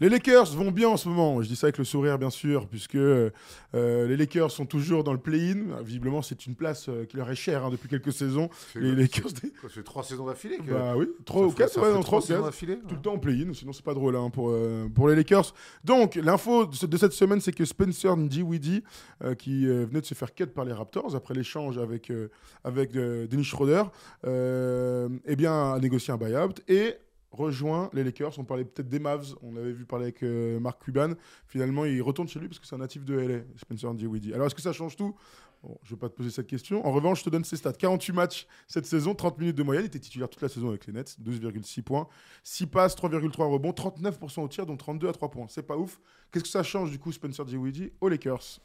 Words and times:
Les 0.00 0.08
Lakers 0.08 0.46
vont 0.56 0.72
bien 0.72 0.88
en 0.88 0.96
ce 0.96 1.08
moment. 1.08 1.40
Je 1.40 1.46
dis 1.48 1.54
ça 1.54 1.66
avec 1.66 1.78
le 1.78 1.84
sourire, 1.84 2.18
bien 2.18 2.30
sûr, 2.30 2.66
puisque 2.66 2.96
euh, 2.96 3.30
les 3.72 4.16
Lakers 4.16 4.50
sont 4.50 4.66
toujours 4.66 5.04
dans 5.04 5.12
le 5.12 5.18
play-in. 5.20 5.80
Visiblement, 5.82 6.20
c'est 6.20 6.46
une 6.46 6.56
place 6.56 6.88
euh, 6.88 7.04
qui 7.04 7.16
leur 7.16 7.30
est 7.30 7.36
chère 7.36 7.64
hein, 7.64 7.70
depuis 7.70 7.88
quelques 7.88 8.12
saisons. 8.12 8.48
Les 8.74 8.92
Lakers. 8.94 9.30
Fait 9.68 9.82
trois 9.84 10.02
saisons 10.02 10.26
d'affilée. 10.26 10.58
Bah 10.68 10.94
oui, 10.96 11.06
trois 11.24 11.46
ou 11.46 11.52
quatre, 11.52 11.80
ouais, 11.80 11.92
non, 11.92 12.00
trois 12.00 12.20
saisons 12.20 12.42
d'affilée, 12.44 12.78
Tout 12.88 12.96
le 12.96 13.00
temps 13.00 13.14
en 13.14 13.18
play-in, 13.18 13.52
sinon 13.54 13.72
c'est 13.72 13.84
pas 13.84 13.94
drôle 13.94 14.16
hein, 14.16 14.30
pour, 14.30 14.50
euh, 14.50 14.88
pour 14.92 15.08
les 15.08 15.14
Lakers. 15.14 15.54
Donc, 15.84 16.16
l'info 16.16 16.66
de, 16.66 16.74
ce- 16.74 16.86
de 16.86 16.96
cette 16.96 17.12
semaine, 17.12 17.40
c'est 17.40 17.52
que 17.52 17.64
Spencer 17.64 18.16
Dinwiddie, 18.16 18.82
euh, 19.22 19.34
qui 19.36 19.66
euh, 19.68 19.84
venait 19.86 20.00
de 20.00 20.06
se 20.06 20.14
faire 20.14 20.34
cut 20.34 20.46
par 20.46 20.64
les 20.64 20.72
Raptors 20.72 21.14
après 21.14 21.34
l'échange 21.34 21.78
avec, 21.78 22.10
euh, 22.10 22.28
avec 22.64 22.96
euh, 22.96 23.26
Dennis 23.28 23.44
Schroeder, 23.44 23.84
euh, 24.26 25.08
eh 25.24 25.36
bien, 25.36 25.72
a 25.74 25.78
négocié 25.78 26.12
un 26.12 26.16
buyout 26.16 26.54
et 26.68 26.94
rejoint 27.34 27.90
les 27.92 28.04
Lakers. 28.04 28.38
On 28.38 28.44
parlait 28.44 28.64
peut-être 28.64 28.88
des 28.88 28.98
Mavs, 28.98 29.34
on 29.42 29.56
avait 29.56 29.72
vu 29.72 29.84
parler 29.84 30.06
avec 30.06 30.22
euh, 30.22 30.58
Mark 30.60 30.82
Cuban. 30.82 31.12
Finalement, 31.46 31.84
il 31.84 32.00
retourne 32.02 32.28
chez 32.28 32.38
lui 32.40 32.48
parce 32.48 32.58
que 32.58 32.66
c'est 32.66 32.74
un 32.74 32.78
natif 32.78 33.04
de 33.04 33.14
LA, 33.14 33.40
Spencer 33.56 33.92
Dinwiddie. 33.94 34.32
Alors, 34.32 34.46
est-ce 34.46 34.54
que 34.54 34.62
ça 34.62 34.72
change 34.72 34.96
tout? 34.96 35.14
Bon, 35.62 35.78
je 35.82 35.90
ne 35.90 35.96
vais 35.96 36.00
pas 36.00 36.08
te 36.10 36.14
poser 36.14 36.30
cette 36.30 36.46
question. 36.46 36.86
En 36.86 36.92
revanche, 36.92 37.20
je 37.20 37.24
te 37.24 37.30
donne 37.30 37.44
ses 37.44 37.56
stats. 37.56 37.72
48 37.72 38.12
matchs 38.12 38.46
cette 38.68 38.84
saison, 38.84 39.14
30 39.14 39.38
minutes 39.38 39.56
de 39.56 39.62
moyenne. 39.62 39.84
Il 39.84 39.86
était 39.86 39.98
titulaire 39.98 40.28
toute 40.28 40.42
la 40.42 40.48
saison 40.48 40.68
avec 40.68 40.86
les 40.86 40.92
Nets, 40.92 41.16
12,6 41.22 41.82
points. 41.82 42.06
6 42.42 42.66
passes, 42.66 42.94
3,3 42.94 43.50
rebonds, 43.50 43.72
39% 43.72 44.42
au 44.42 44.48
tir, 44.48 44.66
dont 44.66 44.76
32 44.76 45.08
à 45.08 45.12
3 45.12 45.30
points. 45.30 45.46
C'est 45.48 45.62
pas 45.62 45.76
ouf. 45.76 46.00
Qu'est-ce 46.30 46.44
que 46.44 46.50
ça 46.50 46.62
change 46.62 46.90
du 46.90 46.98
coup, 46.98 47.12
Spencer 47.12 47.44
Dinwiddie, 47.46 47.92
aux 48.00 48.08
Lakers? 48.08 48.60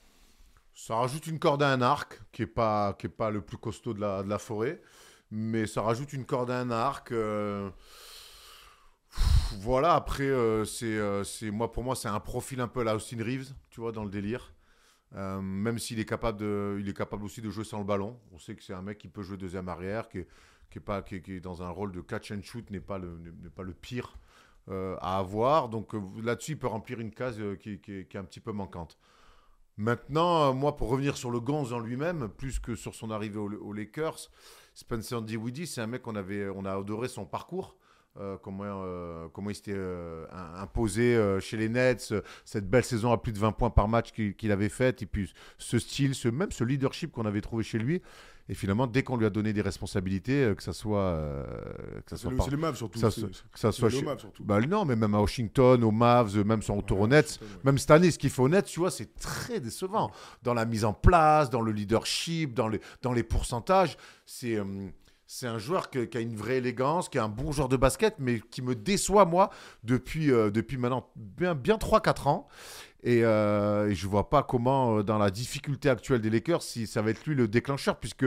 Ça 0.73 0.95
rajoute 0.95 1.27
une 1.27 1.39
corde 1.39 1.63
à 1.63 1.71
un 1.71 1.81
arc, 1.81 2.21
qui 2.31 2.41
n'est 2.41 2.47
pas, 2.47 2.97
est 3.01 3.07
pas 3.07 3.29
le 3.29 3.41
plus 3.41 3.57
costaud 3.57 3.93
de 3.93 4.01
la, 4.01 4.23
de 4.23 4.29
la 4.29 4.39
forêt. 4.39 4.81
Mais 5.31 5.67
ça 5.67 5.81
rajoute 5.81 6.11
une 6.13 6.25
corde 6.25 6.51
à 6.51 6.59
un 6.59 6.71
arc. 6.71 7.11
euh, 7.11 7.69
Voilà, 9.51 9.95
après, 9.95 10.23
euh, 10.25 10.63
c'est, 10.65 10.85
euh, 10.85 11.23
c'est, 11.23 11.49
moi, 11.49 11.71
pour 11.71 11.83
moi, 11.83 11.95
c'est 11.95 12.07
un 12.07 12.19
profil 12.19 12.61
un 12.61 12.67
peu 12.67 12.83
la 12.83 12.95
Austin 12.95 13.17
Reeves, 13.23 13.53
tu 13.71 13.81
vois, 13.81 13.91
dans 13.91 14.03
le 14.03 14.09
délire. 14.09 14.53
Euh, 15.15 15.41
même 15.41 15.79
s'il 15.79 15.99
est 15.99 16.05
capable, 16.05 16.43
il 16.79 16.87
est 16.87 16.95
capable 16.95 17.23
aussi 17.25 17.41
de 17.41 17.49
jouer 17.49 17.63
sans 17.63 17.79
le 17.79 17.85
ballon. 17.85 18.19
On 18.31 18.37
sait 18.37 18.55
que 18.55 18.63
c'est 18.63 18.73
un 18.73 18.83
mec 18.83 18.99
qui 18.99 19.07
peut 19.07 19.23
jouer 19.23 19.37
deuxième 19.37 19.67
arrière, 19.67 20.07
qui 20.09 20.19
est, 20.19 20.27
qui 20.69 20.77
est, 20.77 20.81
pas, 20.81 21.01
qui 21.01 21.15
est, 21.15 21.39
dans 21.39 21.63
un 21.63 21.69
rôle 21.69 21.91
de 21.91 22.01
catch 22.01 22.31
and 22.31 22.41
shoot, 22.43 22.69
n'est 22.69 22.79
pas 22.79 22.99
le, 22.99 23.19
pas 23.55 23.63
le 23.63 23.73
pire 23.73 24.17
à 25.01 25.17
avoir. 25.17 25.67
Donc 25.67 25.93
là-dessus, 26.23 26.51
il 26.51 26.59
peut 26.59 26.67
remplir 26.67 26.99
une 26.99 27.09
case 27.09 27.39
qui, 27.59 27.79
qui 27.81 27.91
est- 27.93 28.15
un 28.15 28.23
petit 28.23 28.39
peu 28.39 28.51
manquante. 28.51 28.99
Maintenant, 29.77 30.53
moi, 30.53 30.75
pour 30.75 30.89
revenir 30.89 31.17
sur 31.17 31.31
le 31.31 31.39
Gonz 31.39 31.73
en 31.73 31.79
lui-même, 31.79 32.29
plus 32.29 32.59
que 32.59 32.75
sur 32.75 32.93
son 32.93 33.09
arrivée 33.09 33.39
aux, 33.39 33.49
aux 33.51 33.73
Lakers, 33.73 34.29
Spencer 34.75 35.23
Dinwiddie, 35.23 35.65
c'est 35.65 35.81
un 35.81 35.87
mec 35.87 36.03
qu'on 36.03 36.15
avait, 36.15 36.49
on 36.49 36.65
a 36.65 36.73
adoré 36.77 37.07
son 37.07 37.25
parcours. 37.25 37.78
Euh, 38.17 38.37
comment, 38.41 38.63
euh, 38.65 39.27
comment 39.33 39.49
il 39.49 39.55
s'était 39.55 39.73
euh, 39.75 40.25
imposé 40.55 41.17
chez 41.41 41.57
les 41.57 41.69
Nets, 41.69 42.13
cette 42.45 42.69
belle 42.69 42.83
saison 42.83 43.11
à 43.11 43.17
plus 43.17 43.31
de 43.33 43.39
20 43.39 43.51
points 43.53 43.69
par 43.69 43.87
match 43.87 44.11
qu'il 44.11 44.35
qu'il 44.35 44.51
avait 44.51 44.69
faite, 44.69 45.01
et 45.01 45.05
puis 45.05 45.31
ce 45.57 45.79
style, 45.79 46.15
ce, 46.15 46.27
même 46.27 46.51
ce 46.51 46.63
leadership 46.63 47.11
qu'on 47.11 47.25
avait 47.25 47.41
trouvé 47.41 47.63
chez 47.63 47.77
lui. 47.79 48.01
Et 48.51 48.55
finalement, 48.55 48.87
dès 48.87 49.03
qu'on 49.03 49.15
lui 49.15 49.27
a 49.27 49.29
donné 49.29 49.53
des 49.53 49.61
responsabilités, 49.61 50.53
que 50.57 50.63
ça 50.63 50.73
soit, 50.73 51.45
que 52.03 52.09
ça 52.09 52.17
soit 52.17 52.35
par- 52.35 52.49
les 52.49 52.57
Mavs 52.57 52.75
surtout. 52.75 52.93
que 52.93 52.99
ça, 52.99 53.11
soit- 53.11 53.29
que 53.29 53.59
ça 53.59 53.71
chez- 53.71 54.01
Mavs 54.01 54.19
surtout. 54.19 54.43
bah 54.43 54.59
non, 54.59 54.85
mais 54.85 54.95
même 54.95 55.13
à 55.13 55.19
Washington, 55.21 55.83
aux 55.83 55.91
Mavs, 55.91 56.35
même 56.43 56.63
son 56.63 56.77
retour 56.77 57.01
aux 57.01 57.03
Ouais, 57.03 57.09
Nets, 57.09 57.25
Washington, 57.39 57.47
ouais. 57.57 57.61
même 57.65 57.77
cette 57.77 57.91
année, 57.91 58.09
ce 58.09 58.17
qu'il 58.17 58.31
fait 58.31 58.41
aux 58.41 58.49
Nets, 58.49 58.65
tu 58.65 58.79
vois, 58.79 58.89
c'est 58.89 59.13
très 59.17 59.59
décevant. 59.59 60.09
Dans 60.41 60.55
la 60.55 60.65
mise 60.65 60.83
en 60.83 60.93
place, 60.93 61.51
dans 61.51 61.61
le 61.61 61.71
leadership, 61.71 62.55
dans 62.55 62.67
les, 62.69 62.81
dans 63.03 63.13
les 63.13 63.21
pourcentages, 63.21 63.97
c'est 64.25 64.57
c'est 65.31 65.45
un 65.45 65.59
joueur 65.59 65.91
qui 65.91 65.99
a 65.99 66.19
une 66.19 66.35
vraie 66.35 66.57
élégance, 66.57 67.07
qui 67.07 67.19
est 67.19 67.21
un 67.21 67.29
bon 67.29 67.51
joueur 67.51 67.69
de 67.69 67.77
basket, 67.77 68.15
mais 68.17 68.39
qui 68.49 68.63
me 68.63 68.73
déçoit, 68.73 69.25
moi, 69.25 69.51
depuis, 69.83 70.31
euh, 70.31 70.49
depuis 70.49 70.77
maintenant 70.77 71.07
bien, 71.15 71.53
bien 71.53 71.77
3-4 71.77 72.27
ans. 72.27 72.47
Et, 73.03 73.23
euh, 73.23 73.93
je 73.93 74.07
vois 74.07 74.31
pas 74.31 74.41
comment, 74.41 74.97
euh, 74.97 75.03
dans 75.03 75.19
la 75.19 75.29
difficulté 75.29 75.87
actuelle 75.87 76.21
des 76.21 76.31
Lakers, 76.31 76.63
si 76.63 76.87
ça 76.87 77.03
va 77.03 77.11
être 77.11 77.23
lui 77.27 77.35
le 77.35 77.47
déclencheur, 77.47 77.99
puisque, 77.99 78.25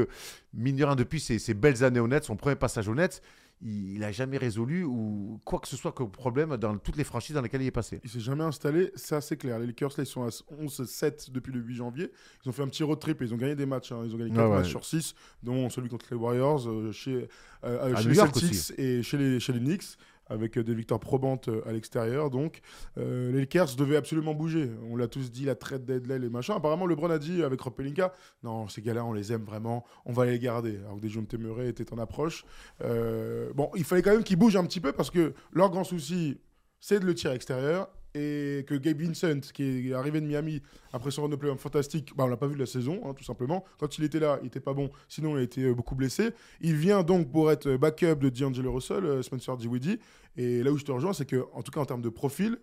mine 0.55 0.77
depuis 0.95 1.19
ses, 1.19 1.41
ses 1.41 1.55
belles 1.55 1.83
années 1.83 2.01
Nets, 2.01 2.23
son 2.23 2.37
premier 2.37 2.55
passage 2.55 2.89
Nets, 2.89 3.21
il 3.65 4.01
n'a 4.01 4.11
jamais 4.11 4.39
résolu 4.39 4.83
ou 4.85 5.41
quoi 5.45 5.61
que 5.61 5.69
ce 5.69 5.77
soit 5.77 5.93
comme 5.93 6.11
problème 6.11 6.57
dans 6.57 6.77
toutes 6.79 6.97
les 6.97 7.05
franchises 7.05 7.35
dans 7.37 7.43
lesquelles 7.43 7.63
il 7.63 7.69
est 7.69 7.71
passé. 7.71 8.01
Il 8.03 8.11
s'est 8.11 8.19
jamais 8.21 8.43
installé, 8.43 8.91
ça 8.97 9.21
c'est 9.21 9.37
clair. 9.37 9.59
Les 9.61 9.67
Lakers, 9.67 9.91
là, 9.97 10.03
ils 10.03 10.07
sont 10.07 10.25
à 10.25 10.29
11-7 10.29 11.31
depuis 11.31 11.53
le 11.53 11.61
8 11.61 11.75
janvier. 11.77 12.11
Ils 12.45 12.49
ont 12.49 12.53
fait 12.53 12.63
un 12.63 12.69
petit 12.69 12.83
road 12.83 12.99
trip 12.99 13.21
et 13.23 13.25
ils 13.25 13.33
ont 13.35 13.37
gagné 13.37 13.55
des 13.55 13.67
matchs. 13.67 13.93
hein. 13.93 14.03
Ils 14.05 14.15
ont 14.15 14.19
gagné 14.19 14.31
4 14.31 14.39
Ouais, 14.45 14.51
ouais. 14.51 14.57
matchs 14.59 14.69
sur 14.71 14.85
6, 14.85 15.15
dont 15.43 15.71
celui 15.71 15.89
contre 15.89 16.07
les 16.11 16.17
Warriors, 16.17 16.69
euh, 16.69 16.91
chez, 16.93 17.29
euh, 17.65 17.95
les 18.05 18.17
York 18.17 18.35
Celtics 18.35 18.51
aussi. 18.51 18.75
et 18.79 19.03
chez 19.03 19.17
les, 19.19 19.39
chez 19.41 19.53
les 19.53 19.61
Knicks, 19.61 19.97
avec 20.27 20.59
euh, 20.59 20.65
des 20.65 20.75
victoires 20.75 21.01
probantes 21.01 21.49
euh, 21.49 21.67
à 21.67 21.73
l'extérieur. 21.73 22.31
Donc, 22.31 22.61
euh, 22.99 23.33
les 23.33 23.41
Lakers 23.41 23.77
devaient 23.77 23.97
absolument 23.97 24.35
bouger. 24.35 24.71
On 24.91 24.97
l'a 24.97 25.09
tous 25.09 25.31
dit, 25.31 25.45
la 25.45 25.55
trade 25.55 25.85
deadline 25.85 26.25
et 26.25 26.29
machin. 26.29 26.57
Apparemment, 26.57 26.87
LeBron 26.87 27.11
a 27.11 27.19
dit 27.19 27.43
avec 27.43 27.61
Rob 27.61 27.75
Pelinka 27.75 28.13
Non, 28.43 28.69
ces 28.69 28.83
gars-là, 28.83 29.05
on 29.05 29.13
les 29.13 29.33
aime 29.33 29.45
vraiment, 29.45 29.85
on 30.05 30.13
va 30.13 30.27
les 30.27 30.39
garder. 30.39 30.79
Alors 30.79 30.97
que 30.97 31.03
Dejounte 31.03 31.35
Murray 31.35 31.69
était 31.69 31.93
en 31.93 31.99
approche. 31.99 32.45
Bon, 33.55 33.71
il 33.77 33.85
fallait 33.85 34.03
quand 34.03 34.13
même 34.13 34.25
qu'ils 34.25 34.37
bougent 34.37 34.57
un 34.57 34.65
petit 34.65 34.81
peu 34.81 34.93
parce 34.93 35.11
que 35.11 35.35
leur 35.53 35.71
grand 35.71 35.85
souci, 35.85 36.41
c'est 36.81 37.01
de 37.01 37.07
le 37.07 37.15
tir 37.15 37.33
extérieur 37.33 37.89
et 38.15 38.65
que 38.67 38.75
Gabe 38.75 39.01
Vincent, 39.01 39.41
qui 39.53 39.91
est 39.91 39.95
arrivé 39.95 40.21
de 40.21 40.27
Miami 40.27 40.63
après 40.93 41.11
son 41.11 41.23
run 41.23 41.29
de 41.29 41.55
fantastique, 41.57 42.13
bah, 42.17 42.25
on 42.25 42.29
l'a 42.29 42.37
pas 42.37 42.47
vu 42.47 42.55
de 42.55 42.61
la 42.61 42.67
saison, 42.67 43.01
hein, 43.05 43.15
tout 43.15 43.25
simplement. 43.25 43.65
Quand 43.79 43.99
il 43.99 44.05
était 44.05 44.21
là, 44.21 44.39
il 44.43 44.49
était 44.49 44.61
pas 44.61 44.75
bon, 44.75 44.91
sinon 45.09 45.37
il 45.37 45.41
a 45.41 45.43
été 45.43 45.63
euh, 45.63 45.75
beaucoup 45.75 45.95
blessé. 45.95 46.31
Il 46.61 46.77
vient 46.77 47.03
donc 47.03 47.31
pour 47.31 47.51
être 47.51 47.77
backup 47.77 48.17
de 48.17 48.29
D'Angelo 48.29 48.73
Russell, 48.73 49.05
euh, 49.05 49.23
Spencer 49.23 49.57
Dinwiddie. 49.57 49.99
Et 50.37 50.63
là 50.63 50.73
où 50.73 50.79
je 50.79 50.85
te 50.85 50.93
rejoins, 50.93 51.13
c'est 51.13 51.27
que, 51.27 51.45
en 51.53 51.63
tout 51.63 51.73
cas 51.73 51.81
en 51.81 51.87
termes 51.87 52.03
de 52.03 52.09
profil, 52.09 52.59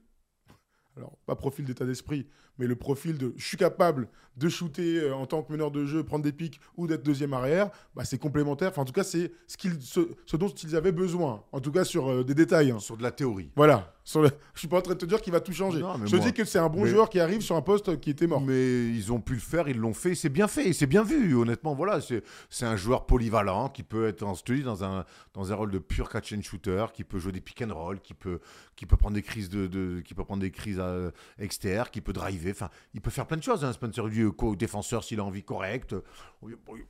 alors 0.96 1.18
pas 1.26 1.36
profil 1.36 1.66
d'état 1.66 1.86
d'esprit, 1.86 2.28
mais 2.60 2.68
le 2.68 2.76
profil 2.76 3.18
de 3.18 3.34
je 3.38 3.46
suis 3.46 3.58
capable 3.58 4.08
de 4.38 4.48
shooter 4.48 5.00
euh, 5.02 5.14
en 5.16 5.26
tant 5.26 5.44
que 5.44 5.52
meneur 5.52 5.70
de 5.70 5.86
jeu, 5.86 6.02
prendre 6.04 6.24
des 6.24 6.32
pics 6.32 6.62
ou 6.78 6.88
d'être 6.88 7.04
deuxième 7.04 7.34
arrière, 7.34 7.72
bah, 7.94 8.06
c'est 8.06 8.18
complémentaire. 8.18 8.70
Enfin, 8.70 8.84
en 8.84 8.86
tout 8.86 8.94
cas, 8.94 9.04
c'est 9.04 9.34
ce, 9.48 9.58
qu'ils- 9.58 9.82
ce, 9.82 10.00
ce 10.26 10.38
dont 10.38 10.48
ils 10.48 10.78
avaient 10.78 10.94
besoin. 10.94 11.44
En 11.52 11.60
tout 11.60 11.74
cas, 11.74 11.84
sur 11.84 12.10
euh, 12.10 12.24
des 12.24 12.36
détails. 12.36 12.72
hein. 12.72 12.80
Sur 12.80 12.96
de 12.96 13.04
la 13.04 13.12
théorie. 13.12 13.50
Voilà. 13.58 13.94
Sur 14.06 14.22
le... 14.22 14.30
Je 14.54 14.60
suis 14.60 14.70
pas 14.70 14.78
en 14.78 14.82
train 14.82 14.94
de 14.94 15.00
te 15.00 15.06
dire 15.06 15.20
qu'il 15.22 15.34
va 15.34 15.42
tout 15.42 15.52
changer. 15.52 15.82
Non, 15.82 15.96
je 16.06 16.16
moi- 16.16 16.26
dis 16.26 16.32
que 16.32 16.46
c'est 16.46 16.58
un 16.60 16.70
bon 16.70 16.84
mais- 16.84 16.90
joueur 16.90 17.10
qui 17.10 17.20
arrive 17.20 17.42
sur 17.42 17.58
un 17.58 17.62
poste 17.62 18.00
qui 18.00 18.12
était 18.12 18.28
mort. 18.28 18.40
Mais 18.40 18.86
ils 18.88 19.12
ont 19.12 19.20
pu 19.20 19.34
le 19.34 19.40
faire, 19.40 19.68
ils 19.68 19.78
l'ont 19.78 19.94
fait, 19.94 20.16
c'est 20.16 20.30
bien 20.30 20.48
fait, 20.48 20.72
c'est 20.72 20.88
bien 20.88 21.04
vu, 21.04 21.36
honnêtement. 21.36 21.76
Voilà, 21.76 22.00
c'est 22.00 22.24
c'est 22.50 22.66
un 22.66 22.78
joueur 22.78 23.06
polyvalent 23.08 23.68
qui 23.68 23.84
peut 23.84 24.08
être, 24.08 24.24
en 24.24 24.34
dis, 24.46 24.64
dans 24.64 24.86
un, 24.86 25.04
dans 25.34 25.52
un 25.52 25.56
rôle 25.56 25.72
de 25.72 25.80
pur 25.80 26.08
catch 26.10 26.32
and 26.32 26.44
shooter, 26.44 26.86
qui 26.94 27.04
peut 27.04 27.20
jouer 27.20 27.34
des 27.34 27.42
pick 27.42 27.62
and 27.62 27.74
roll, 27.76 28.00
qui 28.00 28.14
peut, 28.14 28.40
qui 28.78 28.86
peut 28.86 28.96
prendre 28.96 29.16
des 29.16 29.22
crises, 29.22 29.50
de, 29.50 29.68
de- 29.68 30.00
qui 30.00 30.14
peut 30.14 30.24
prendre 30.24 30.42
des 30.42 30.52
crises 30.52 30.80
euh, 30.80 31.12
externes, 31.40 31.88
qui 31.92 32.00
peut 32.00 32.14
driver. 32.14 32.49
Il 32.94 33.02
peut 33.02 33.10
faire 33.10 33.26
plein 33.26 33.38
de 33.38 33.44
choses. 33.44 33.64
Hein, 33.64 33.74
Spencer 33.74 34.06
Lee, 34.08 34.22
euh, 34.22 34.32
co-défenseur 34.32 35.04
s'il 35.04 35.20
a 35.20 35.24
envie 35.24 35.44
correct. 35.44 35.96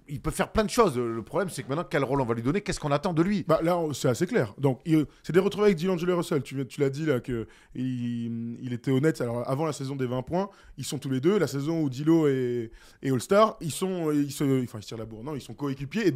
Il 0.07 0.21
peut 0.21 0.31
faire 0.31 0.51
plein 0.51 0.63
de 0.63 0.69
choses. 0.69 0.97
Le 0.97 1.21
problème, 1.23 1.49
c'est 1.49 1.63
que 1.63 1.69
maintenant, 1.69 1.85
quel 1.89 2.03
rôle 2.03 2.21
on 2.21 2.25
va 2.25 2.33
lui 2.33 2.43
donner? 2.43 2.61
Qu'est-ce 2.61 2.79
qu'on 2.79 2.91
attend 2.91 3.13
de 3.13 3.21
lui? 3.21 3.43
Bah, 3.47 3.59
là, 3.63 3.79
c'est 3.93 4.09
assez 4.09 4.27
clair. 4.27 4.53
Donc, 4.57 4.81
c'est 5.23 5.33
des 5.33 5.39
retrouvailles 5.39 5.71
avec 5.71 5.83
D'Angelo 5.85 6.17
Russell. 6.17 6.43
Tu, 6.43 6.55
l'as 6.77 6.89
dit 6.89 7.05
là 7.05 7.19
que 7.19 7.47
il, 7.75 8.71
était 8.71 8.91
honnête. 8.91 9.21
Alors, 9.21 9.49
avant 9.49 9.65
la 9.65 9.73
saison 9.73 9.95
des 9.95 10.07
20 10.07 10.21
points, 10.23 10.49
ils 10.77 10.85
sont 10.85 10.99
tous 10.99 11.09
les 11.09 11.21
deux. 11.21 11.37
La 11.37 11.47
saison 11.47 11.81
où 11.81 11.89
Dilo 11.89 12.27
est 12.27 12.71
All-Star, 13.03 13.57
ils 13.61 13.71
sont, 13.71 14.11
ils 14.11 14.31
se, 14.31 14.63
enfin, 14.63 14.79
ils 14.79 14.85
tirent 14.85 14.97
la 14.97 15.05
bourre. 15.05 15.23
Non, 15.23 15.35
ils 15.35 15.41
sont 15.41 15.53
coéquipiers 15.53 16.07
et 16.07 16.13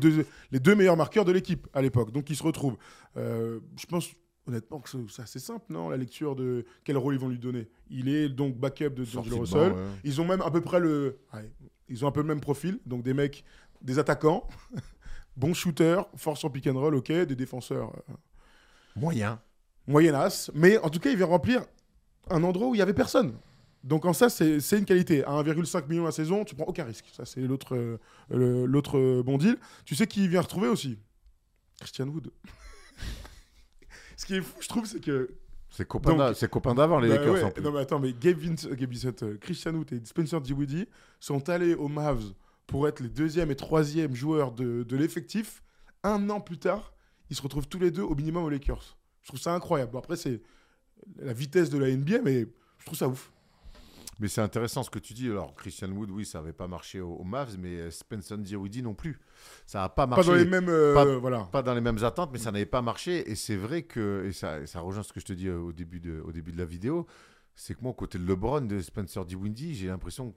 les 0.52 0.60
deux 0.60 0.76
meilleurs 0.76 0.98
marqueurs 0.98 1.26
de 1.26 1.32
l'équipe 1.32 1.68
à 1.74 1.82
l'époque. 1.82 2.12
Donc, 2.12 2.30
ils 2.30 2.36
se 2.36 2.44
retrouvent. 2.44 2.78
Euh, 3.18 3.60
je 3.78 3.86
pense 3.86 4.10
honnêtement 4.48 4.82
c'est 5.10 5.22
assez 5.22 5.40
simple, 5.40 5.66
non 5.70 5.90
La 5.90 5.98
lecture 5.98 6.36
de 6.36 6.66
quel 6.84 6.98
rôle 6.98 7.14
ils 7.16 7.20
vont 7.20 7.30
lui 7.30 7.40
donner. 7.40 7.70
Il 7.90 8.10
est 8.10 8.30
donc 8.30 8.58
backup 8.58 8.90
de 8.90 9.06
D'Angelo 9.06 9.36
banc, 9.38 9.42
Russell. 9.42 9.72
ouais. 9.74 9.86
Ils 10.04 10.20
ont 10.22 10.26
même 10.26 10.42
à 10.42 10.52
peu 10.52 10.62
près 10.62 10.80
le, 10.80 11.20
ouais, 11.34 11.52
ils 11.90 12.04
ont 12.04 12.08
un 12.08 12.12
peu 12.12 12.22
le 12.22 12.28
même 12.28 12.42
profil. 12.42 12.80
Donc, 12.86 13.04
des 13.04 13.14
mecs, 13.14 13.44
des 13.82 14.00
attaquants. 14.00 14.48
Bons 15.36 15.54
shooters, 15.56 16.08
force 16.16 16.44
en 16.44 16.50
pick 16.52 16.68
and 16.68 16.80
roll, 16.80 16.94
ok, 16.96 17.12
des 17.12 17.36
défenseurs 17.36 17.92
euh, 18.10 18.14
Moyen. 18.96 19.42
moyennasse, 19.88 20.52
mais 20.54 20.78
en 20.78 20.90
tout 20.92 21.00
cas, 21.00 21.10
il 21.10 21.18
vient 21.18 21.26
remplir 21.26 21.66
un 22.30 22.44
endroit 22.44 22.68
où 22.68 22.76
il 22.76 22.78
y 22.78 22.82
avait 22.82 22.94
personne. 22.94 23.34
Donc 23.84 24.06
en 24.06 24.14
ça, 24.14 24.30
c'est 24.30 24.60
une 24.78 24.86
qualité. 24.86 25.24
À 25.26 25.32
1,5 25.42 25.88
million 25.90 26.06
la 26.06 26.12
saison, 26.12 26.46
tu 26.46 26.54
prends 26.56 26.66
aucun 26.66 26.86
risque. 26.86 27.06
Ça, 27.12 27.26
c'est 27.26 27.42
l'autre 27.42 27.76
euh, 27.76 27.98
l'autre 28.66 28.98
euh, 28.98 29.24
bon 29.24 29.38
deal. 29.38 29.58
Tu 29.86 29.96
sais 29.96 30.08
qui 30.08 30.28
vient 30.28 30.42
retrouver 30.42 30.68
aussi? 30.70 31.00
Christian 31.80 32.08
Wood. 32.08 32.32
Ce 34.18 34.26
qui 34.26 34.36
est 34.36 34.42
fou, 34.42 34.56
je 34.60 34.68
trouve, 34.68 34.86
c'est 34.86 35.00
que 35.00 35.30
C'est 35.70 35.88
copain 35.88 36.34
c'est 36.34 36.76
d'avant, 36.76 37.00
les 37.00 37.10
bah 37.10 37.16
Lakers. 37.18 37.34
ouais, 37.34 37.44
en 37.44 37.52
plus. 37.52 37.64
Non 37.64 37.72
mais 37.72 37.80
attends, 37.80 38.00
mais 38.00 38.14
Gabe, 38.14 38.38
Gabe 38.40 38.92
Vincent, 38.92 39.24
euh, 39.24 39.38
Christian 39.40 39.74
Wood 39.74 39.92
et 39.94 40.02
Spencer 40.06 40.40
Dinwiddie 40.42 40.88
sont 41.20 41.50
allés 41.50 41.74
aux 41.76 41.88
Mavs 41.88 42.34
pour 42.68 42.88
être 42.88 43.00
les 43.02 43.10
deuxième 43.10 43.52
et 43.52 43.56
troisième 43.56 44.16
joueurs 44.16 44.52
de, 44.52 44.84
de 44.84 44.98
l'effectif. 44.98 45.64
Un 46.04 46.30
an 46.30 46.40
plus 46.40 46.58
tard, 46.58 46.94
ils 47.30 47.36
se 47.36 47.42
retrouvent 47.42 47.68
tous 47.68 47.80
les 47.80 47.92
deux 47.92 48.02
au 48.04 48.16
minimum 48.16 48.44
aux 48.44 48.50
Lakers. 48.50 48.98
Je 49.22 49.30
trouve 49.30 49.40
ça 49.40 49.54
incroyable. 49.54 49.92
Bon, 49.94 50.00
après, 50.00 50.18
c'est 50.18 50.42
la 51.18 51.34
vitesse 51.34 51.70
de 51.70 51.78
la 51.78 51.90
NBA, 51.96 52.22
mais 52.24 52.46
je 52.78 52.86
trouve 52.86 52.98
ça 52.98 53.08
ouf. 53.08 53.32
Mais 54.20 54.28
c'est 54.28 54.42
intéressant 54.42 54.84
ce 54.84 54.90
que 54.90 55.00
tu 55.00 55.14
dis. 55.14 55.30
Alors, 55.30 55.56
Christian 55.56 55.90
Wood, 55.90 56.12
oui, 56.12 56.26
ça 56.26 56.40
n'avait 56.40 56.54
pas 56.54 56.68
marché 56.68 57.02
aux 57.02 57.24
Mavs, 57.24 57.58
mais 57.60 57.76
euh, 57.80 57.92
Spencer 57.92 58.38
Dinwiddie 58.38 58.84
non 58.84 58.94
plus. 58.94 59.20
Ça 59.66 59.80
n'a 59.80 59.90
pas 59.90 60.06
marché. 60.06 60.24
Pas 60.24 60.32
dans 60.32 60.36
les 60.38 60.46
mêmes. 60.46 60.70
euh, 60.70 60.94
Pas- 60.94 61.18
voilà. 61.18 61.44
pas 61.52 61.64
dans 61.64 61.74
les 61.74 61.82
mêmes 61.82 62.04
attentes, 62.04 62.30
mais 62.32 62.38
ça 62.40 62.52
n'avait 62.52 62.66
pas 62.68 62.82
marché. 62.82 63.30
Et 63.30 63.36
c'est 63.36 63.56
vrai 63.56 63.84
que, 63.84 64.26
et 64.28 64.32
ça, 64.32 64.60
et 64.60 64.68
ça 64.68 64.82
rejoint 64.82 65.04
ce 65.04 65.12
que 65.14 65.20
je 65.20 65.26
te 65.26 65.34
dis 65.34 65.48
euh, 65.48 65.58
au 65.60 65.74
début 65.74 66.00
de, 66.00 66.22
au 66.26 66.32
début 66.32 66.52
de 66.52 66.58
la 66.60 66.66
vidéo, 66.66 67.08
c'est 67.56 67.74
que 67.76 67.82
moi, 67.82 67.94
côté 67.94 68.18
de 68.20 68.26
LeBron, 68.26 68.62
de 68.62 68.80
Spencer 68.82 69.26
Dinwiddie, 69.26 69.74
j'ai 69.76 69.88
l'impression. 69.88 70.34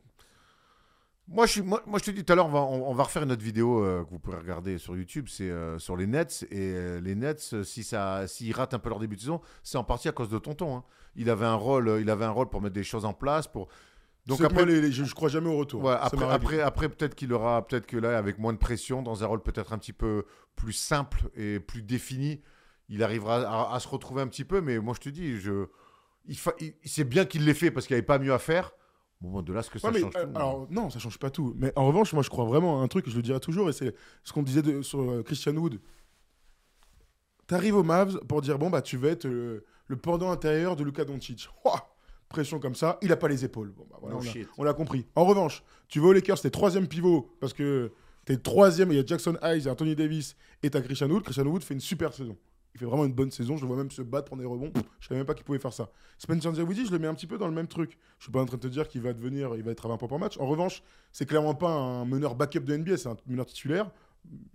Moi 1.29 1.47
je, 1.47 1.53
suis, 1.53 1.63
moi, 1.63 1.83
moi, 1.87 1.99
je 1.99 2.05
te 2.05 2.11
dis 2.13 2.25
tout 2.25 2.33
à 2.33 2.37
l'heure, 2.37 2.47
on 2.47 2.51
va, 2.51 2.61
on, 2.61 2.89
on 2.91 2.95
va 2.95 3.03
refaire 3.03 3.25
une 3.25 3.33
autre 3.33 3.43
vidéo 3.43 3.83
euh, 3.83 4.05
que 4.05 4.11
vous 4.11 4.21
pourrez 4.21 4.39
regarder 4.39 4.79
sur 4.79 4.97
YouTube, 4.97 5.27
c'est 5.29 5.51
euh, 5.51 5.77
sur 5.79 5.97
les 5.97 6.07
Nets. 6.07 6.47
Et 6.53 6.73
euh, 6.75 7.01
les 7.01 7.17
Nets, 7.17 7.63
si 7.65 7.83
ça, 7.83 8.29
s'ils 8.29 8.55
ratent 8.55 8.75
un 8.75 8.79
peu 8.79 8.89
leur 8.91 9.01
début 9.01 9.17
de 9.17 9.21
saison, 9.23 9.41
c'est 9.65 9.77
en 9.77 9.83
partie 9.83 10.09
à 10.09 10.13
cause 10.13 10.29
de 10.29 10.39
Tonton. 10.39 10.77
hein. 10.77 10.85
Il 11.17 11.29
avait 11.29 11.47
un 11.47 11.55
rôle, 11.57 11.99
il 12.01 12.11
avait 12.11 12.25
un 12.27 12.31
rôle 12.31 12.49
pour 12.49 12.61
mettre 12.63 12.75
des 12.75 12.85
choses 12.85 13.05
en 13.05 13.13
place, 13.13 13.49
pour. 13.49 13.69
Donc 14.27 14.39
après, 14.41 14.63
après, 14.63 14.73
les, 14.73 14.81
les- 14.83 14.93
je, 14.93 15.03
je 15.05 15.15
crois 15.15 15.29
jamais 15.29 15.49
au 15.49 15.57
retour. 15.57 15.83
Ouais, 15.85 15.95
après, 15.99 16.17
m'arrive. 16.19 16.35
après, 16.35 16.61
après 16.61 16.89
peut-être 16.89 17.15
qu'il 17.17 17.33
aura, 17.33 17.67
peut-être 17.67 17.87
que 17.87 17.97
là, 17.97 18.19
avec 18.19 18.39
moins 18.39 18.53
de 18.53 18.59
pression, 18.59 19.03
dans 19.03 19.25
un 19.25 19.27
rôle 19.27 19.43
peut-être 19.43 19.73
un 19.73 19.79
petit 19.79 19.93
peu 19.93 20.25
plus 20.55 20.73
simple 20.73 21.23
et 21.37 21.59
plus 21.61 21.83
défini, 21.83 22.41
il 22.89 23.03
arrivera 23.03 23.37
à, 23.71 23.75
à 23.75 23.81
se 23.81 23.89
retrouver 23.89 24.23
un 24.23 24.29
petit 24.29 24.45
peu. 24.45 24.61
Mais 24.61 24.79
moi, 24.79 24.95
je 24.95 25.01
te 25.01 25.09
dis, 25.09 25.39
je, 25.41 25.67
il, 26.27 26.37
fa- 26.39 26.55
il- 26.61 26.75
c'est 26.85 27.05
bien 27.05 27.25
qu'il 27.25 27.45
l'ait 27.45 27.55
fait 27.55 27.71
parce 27.73 27.87
qu'il 27.87 27.95
n'y 27.95 27.99
avait 27.99 28.07
pas 28.07 28.19
mieux 28.21 28.33
à 28.33 28.39
faire. 28.39 28.73
Bon, 29.21 29.41
de 29.41 29.53
là, 29.53 29.63
ce 29.63 29.71
que 29.71 29.79
ça 29.79 29.89
Ouais, 29.89 29.95
mais, 29.95 30.01
change 30.01 30.13
euh, 30.17 30.25
tout. 30.27 30.37
alors, 30.37 30.67
non, 30.71 30.91
ça 30.91 30.99
change 30.99 31.19
pas 31.19 31.31
tout. 31.31 31.55
Mais 31.57 31.73
en 31.77 31.87
revanche, 31.87 32.13
moi, 32.13 32.23
je 32.23 32.29
crois 32.29 32.45
vraiment 32.45 32.81
à 32.81 32.85
un 32.85 32.89
truc, 32.89 33.09
je 33.09 33.17
le 33.17 33.23
dirai 33.23 33.41
toujours, 33.41 33.69
et 33.71 33.73
c'est 33.73 33.95
ce 34.25 34.33
qu'on 34.33 34.43
disait 34.43 34.63
de- 34.63 34.83
sur 34.83 35.01
euh, 35.01 35.23
Christian 35.23 35.57
Wood. 35.57 35.81
T'arrives 37.47 37.77
aux 37.77 37.83
Mavs 37.83 38.19
pour 38.27 38.43
dire, 38.43 38.59
bon, 38.59 38.71
bah, 38.71 38.83
tu 38.83 38.97
vas 38.97 39.09
être 39.09 39.27
euh, 39.27 39.65
le 39.87 39.97
pendant 39.97 40.31
intérieur 40.31 40.77
de 40.77 40.85
Luka 40.85 41.05
Doncic. 41.05 41.49
Ouah, 41.65 41.95
pression 42.29 42.59
comme 42.59 42.75
ça, 42.75 42.99
il 43.03 43.13
a 43.13 43.17
pas 43.17 43.29
les 43.29 43.45
épaules. 43.45 43.73
Bon, 43.77 43.87
bah, 43.91 43.99
voilà, 44.01 44.19
on, 44.59 44.65
l'a 44.65 44.75
compris. 44.75 45.07
En 45.15 45.25
revanche, 45.25 45.63
tu 45.89 46.01
vas 46.01 46.09
aux 46.09 46.13
Lakers, 46.13 46.41
t'es 46.41 46.51
troisième 46.51 46.89
pivot, 46.89 47.35
parce 47.41 47.53
que 47.53 47.93
t'es 48.25 48.37
troisième, 48.37 48.91
il 48.91 48.97
y 48.97 49.01
a 49.01 49.07
Jackson 49.07 49.39
Hayes, 49.43 49.61
il 49.61 49.65
y 49.65 49.69
a 49.69 49.73
Anthony 49.73 49.95
Davis, 49.95 50.37
et 50.63 50.71
t'as 50.71 50.81
Christian 50.83 51.09
Wood. 51.09 51.23
Christian 51.23 51.47
Wood 51.47 51.63
fait 51.63 51.75
une 51.75 51.81
super 51.81 52.13
saison. 52.13 52.37
Il 52.77 52.79
fait 52.79 52.85
vraiment 52.85 53.07
une 53.07 53.15
bonne 53.15 53.31
saison. 53.31 53.57
Je 53.57 53.63
le 53.63 53.69
vois 53.69 53.77
même 53.79 53.91
se 53.91 54.03
battre, 54.03 54.27
prendre 54.27 54.43
des 54.43 54.49
rebonds. 54.49 54.71
Je 55.01 55.09
savais 55.09 55.19
même 55.19 55.27
pas 55.27 55.33
qu'il 55.33 55.45
pouvait 55.45 55.59
faire 55.59 55.73
ça. 55.73 55.89
Spencer 56.19 56.53
Dinwiddie, 56.53 56.85
je 56.85 56.93
le 56.93 56.99
mets 56.99 57.07
un 57.07 57.15
petit 57.15 57.27
peu 57.27 57.39
dans 57.39 57.49
le 57.49 57.55
même 57.55 57.69
truc. 57.69 57.99
Je 58.19 58.25
suis 58.25 58.33
pas 58.33 58.43
en 58.43 58.45
train 58.45 58.59
de 58.59 58.63
te 58.63 58.69
dire 58.69 58.87
qu'il 58.87 59.01
va 59.01 59.15
devenir, 59.15 59.57
il 59.57 59.63
va 59.63 59.71
être 59.71 59.87
à 59.87 59.89
20 59.89 59.97
points 59.97 60.09
par 60.09 60.19
match. 60.19 60.37
En 60.39 60.47
revanche, 60.47 60.83
c'est 61.11 61.25
clairement 61.25 61.55
pas 61.55 61.71
un 61.71 62.05
meneur 62.05 62.35
backup 62.35 62.61
de 62.61 62.77
NBA, 62.77 62.99
c'est 62.99 63.09
un 63.09 63.17
meneur 63.27 63.47
titulaire, 63.47 63.91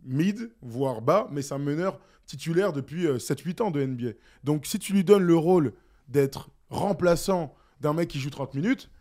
mid, 0.03 0.51
voire 0.62 1.01
bas, 1.01 1.27
mais 1.31 1.41
c'est 1.41 1.56
un 1.56 1.57
meneur 1.57 2.00
titulaire 2.27 2.73
depuis 2.73 3.07
euh, 3.07 3.18
7-8 3.18 3.63
ans 3.63 3.71
de 3.71 3.83
NBA. 3.83 4.12
Donc 4.44 4.68
si 4.68 4.77
tu 4.77 4.94
lui 4.94 5.03
donnes 5.03 5.23
le 5.23 5.35
rôle 5.35 5.73
d'être 6.07 6.51
remplaçant 6.69 7.56
d'un 7.79 7.94
mec 7.94 8.07
qui 8.07 8.19
joue 8.19 8.29
30 8.29 8.53
minutes, 8.53 8.91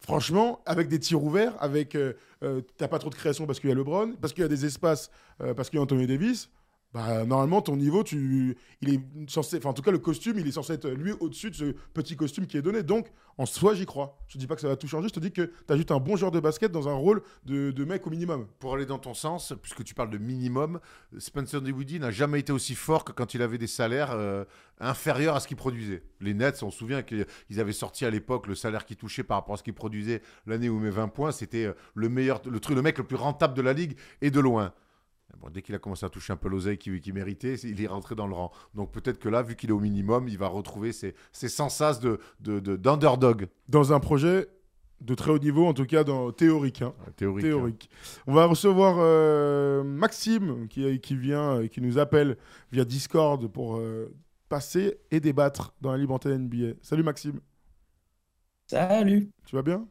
franchement, 0.00 0.60
avec 0.66 0.88
des 0.88 0.98
tirs 0.98 1.22
ouverts, 1.22 1.54
avec 1.60 1.94
euh, 1.94 2.14
euh, 2.42 2.62
t'as 2.76 2.88
pas 2.88 2.98
trop 2.98 3.10
de 3.10 3.14
création 3.14 3.46
parce 3.46 3.60
qu'il 3.60 3.70
y 3.70 3.72
a 3.72 3.76
LeBron, 3.76 4.14
parce 4.20 4.32
qu'il 4.32 4.42
y 4.42 4.44
a 4.44 4.48
des 4.48 4.64
espaces, 4.64 5.10
euh, 5.40 5.54
parce 5.54 5.70
qu'il 5.70 5.76
y 5.76 5.80
a 5.80 5.82
Anthony 5.82 6.06
Davis. 6.06 6.50
Bah, 6.92 7.24
normalement, 7.24 7.62
ton 7.62 7.76
niveau, 7.76 8.02
il 8.02 8.56
est 8.82 9.00
censé, 9.28 9.64
en 9.64 9.72
tout 9.72 9.82
cas, 9.82 9.92
le 9.92 9.98
costume, 9.98 10.40
il 10.40 10.48
est 10.48 10.52
censé 10.52 10.72
être 10.72 10.88
lui 10.88 11.12
au-dessus 11.20 11.50
de 11.50 11.54
ce 11.54 11.64
petit 11.94 12.16
costume 12.16 12.46
qui 12.46 12.56
est 12.56 12.62
donné. 12.62 12.82
Donc, 12.82 13.12
en 13.38 13.46
soi, 13.46 13.74
j'y 13.74 13.86
crois. 13.86 14.18
Je 14.26 14.34
te 14.34 14.38
dis 14.38 14.48
pas 14.48 14.56
que 14.56 14.60
ça 14.60 14.66
va 14.66 14.74
tout 14.74 14.88
changer. 14.88 15.06
Je 15.06 15.14
te 15.14 15.20
dis 15.20 15.30
que 15.30 15.42
tu 15.42 15.72
ajoutes 15.72 15.92
un 15.92 16.00
bon 16.00 16.16
joueur 16.16 16.32
de 16.32 16.40
basket 16.40 16.72
dans 16.72 16.88
un 16.88 16.94
rôle 16.94 17.22
de, 17.44 17.70
de 17.70 17.84
mec 17.84 18.04
au 18.08 18.10
minimum. 18.10 18.48
Pour 18.58 18.74
aller 18.74 18.86
dans 18.86 18.98
ton 18.98 19.14
sens, 19.14 19.54
puisque 19.62 19.84
tu 19.84 19.94
parles 19.94 20.10
de 20.10 20.18
minimum, 20.18 20.80
Spencer 21.16 21.62
Dinwiddie 21.62 22.00
n'a 22.00 22.10
jamais 22.10 22.40
été 22.40 22.52
aussi 22.52 22.74
fort 22.74 23.04
que 23.04 23.12
quand 23.12 23.34
il 23.34 23.42
avait 23.42 23.58
des 23.58 23.68
salaires 23.68 24.10
euh, 24.10 24.44
inférieurs 24.80 25.36
à 25.36 25.40
ce 25.40 25.46
qu'il 25.46 25.56
produisait. 25.56 26.02
Les 26.20 26.34
Nets, 26.34 26.60
on 26.64 26.72
se 26.72 26.78
souvient 26.78 27.02
qu'ils 27.02 27.60
avaient 27.60 27.72
sorti 27.72 28.04
à 28.04 28.10
l'époque 28.10 28.48
le 28.48 28.56
salaire 28.56 28.84
qu'il 28.84 28.96
touchait 28.96 29.22
par 29.22 29.36
rapport 29.36 29.54
à 29.54 29.58
ce 29.58 29.62
qu'il 29.62 29.74
produisait 29.74 30.22
l'année 30.44 30.68
où 30.68 30.76
il 30.78 30.82
met 30.82 30.90
20 30.90 31.08
points, 31.08 31.30
c'était 31.30 31.66
euh, 31.66 31.72
le 31.94 32.08
meilleur, 32.08 32.42
le 32.50 32.58
truc, 32.58 32.74
le 32.74 32.82
mec 32.82 32.98
le 32.98 33.04
plus 33.04 33.16
rentable 33.16 33.54
de 33.54 33.62
la 33.62 33.74
ligue 33.74 33.96
et 34.22 34.32
de 34.32 34.40
loin. 34.40 34.72
Bon, 35.38 35.48
dès 35.50 35.62
qu'il 35.62 35.74
a 35.74 35.78
commencé 35.78 36.04
à 36.04 36.08
toucher 36.08 36.32
un 36.32 36.36
peu 36.36 36.48
l'oseille 36.48 36.76
qu'il 36.78 37.00
qu'il 37.00 37.14
méritait, 37.14 37.54
il 37.54 37.80
est 37.82 37.86
rentré 37.86 38.14
dans 38.14 38.26
le 38.26 38.34
rang. 38.34 38.50
Donc 38.74 38.92
peut-être 38.92 39.18
que 39.18 39.28
là, 39.28 39.42
vu 39.42 39.56
qu'il 39.56 39.70
est 39.70 39.72
au 39.72 39.80
minimum, 39.80 40.28
il 40.28 40.36
va 40.38 40.48
retrouver 40.48 40.92
ses, 40.92 41.14
ses 41.32 41.48
sensas 41.48 42.00
de, 42.00 42.18
de, 42.40 42.60
de- 42.60 42.76
d'underdog. 42.76 43.48
Dans 43.68 43.92
un 43.92 44.00
projet 44.00 44.48
de 45.00 45.14
très 45.14 45.30
haut 45.30 45.38
niveau, 45.38 45.66
en 45.66 45.72
tout 45.72 45.86
cas 45.86 46.04
dans 46.04 46.30
théorique. 46.30 46.82
hein. 46.82 46.92
Théorique. 47.16 47.44
théorique. 47.44 47.90
On 48.26 48.34
va 48.34 48.44
recevoir 48.46 48.96
euh, 48.98 49.82
Maxime 49.82 50.68
qui, 50.68 51.00
qui 51.00 51.16
vient 51.16 51.60
et 51.62 51.70
qui 51.70 51.80
nous 51.80 51.98
appelle 51.98 52.36
via 52.70 52.84
Discord 52.84 53.46
pour 53.48 53.76
euh, 53.78 54.14
passer 54.50 54.98
et 55.10 55.20
débattre 55.20 55.72
dans 55.80 55.92
la 55.92 55.96
libre 55.98 56.12
antenne 56.14 56.48
NBA. 56.48 56.74
Salut 56.82 57.02
Maxime, 57.02 57.40
Salut. 58.66 59.30
tu 59.46 59.56
vas 59.56 59.62
bien? 59.62 59.86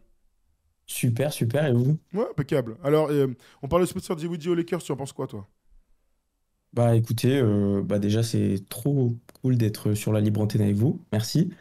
Super, 0.89 1.31
super. 1.31 1.67
Et 1.67 1.71
vous? 1.71 1.97
Ouais, 2.13 2.25
impeccable. 2.31 2.75
Alors, 2.83 3.09
euh, 3.11 3.27
on 3.61 3.67
parle 3.67 3.83
de 3.83 3.87
Spencer 3.87 4.15
Dinwiddie 4.15 4.49
aux 4.49 4.55
Lakers, 4.55 4.81
tu 4.81 4.91
en 4.91 4.95
penses 4.95 5.13
quoi 5.13 5.27
toi? 5.27 5.47
Bah 6.73 6.95
écoutez, 6.95 7.39
euh, 7.39 7.81
bah 7.83 7.99
déjà 7.99 8.21
c'est 8.21 8.63
trop 8.69 9.15
cool 9.41 9.57
d'être 9.57 9.93
sur 9.93 10.11
la 10.11 10.19
libre 10.19 10.41
antenne 10.41 10.61
avec 10.61 10.75
vous. 10.75 10.99
Merci. 11.11 11.51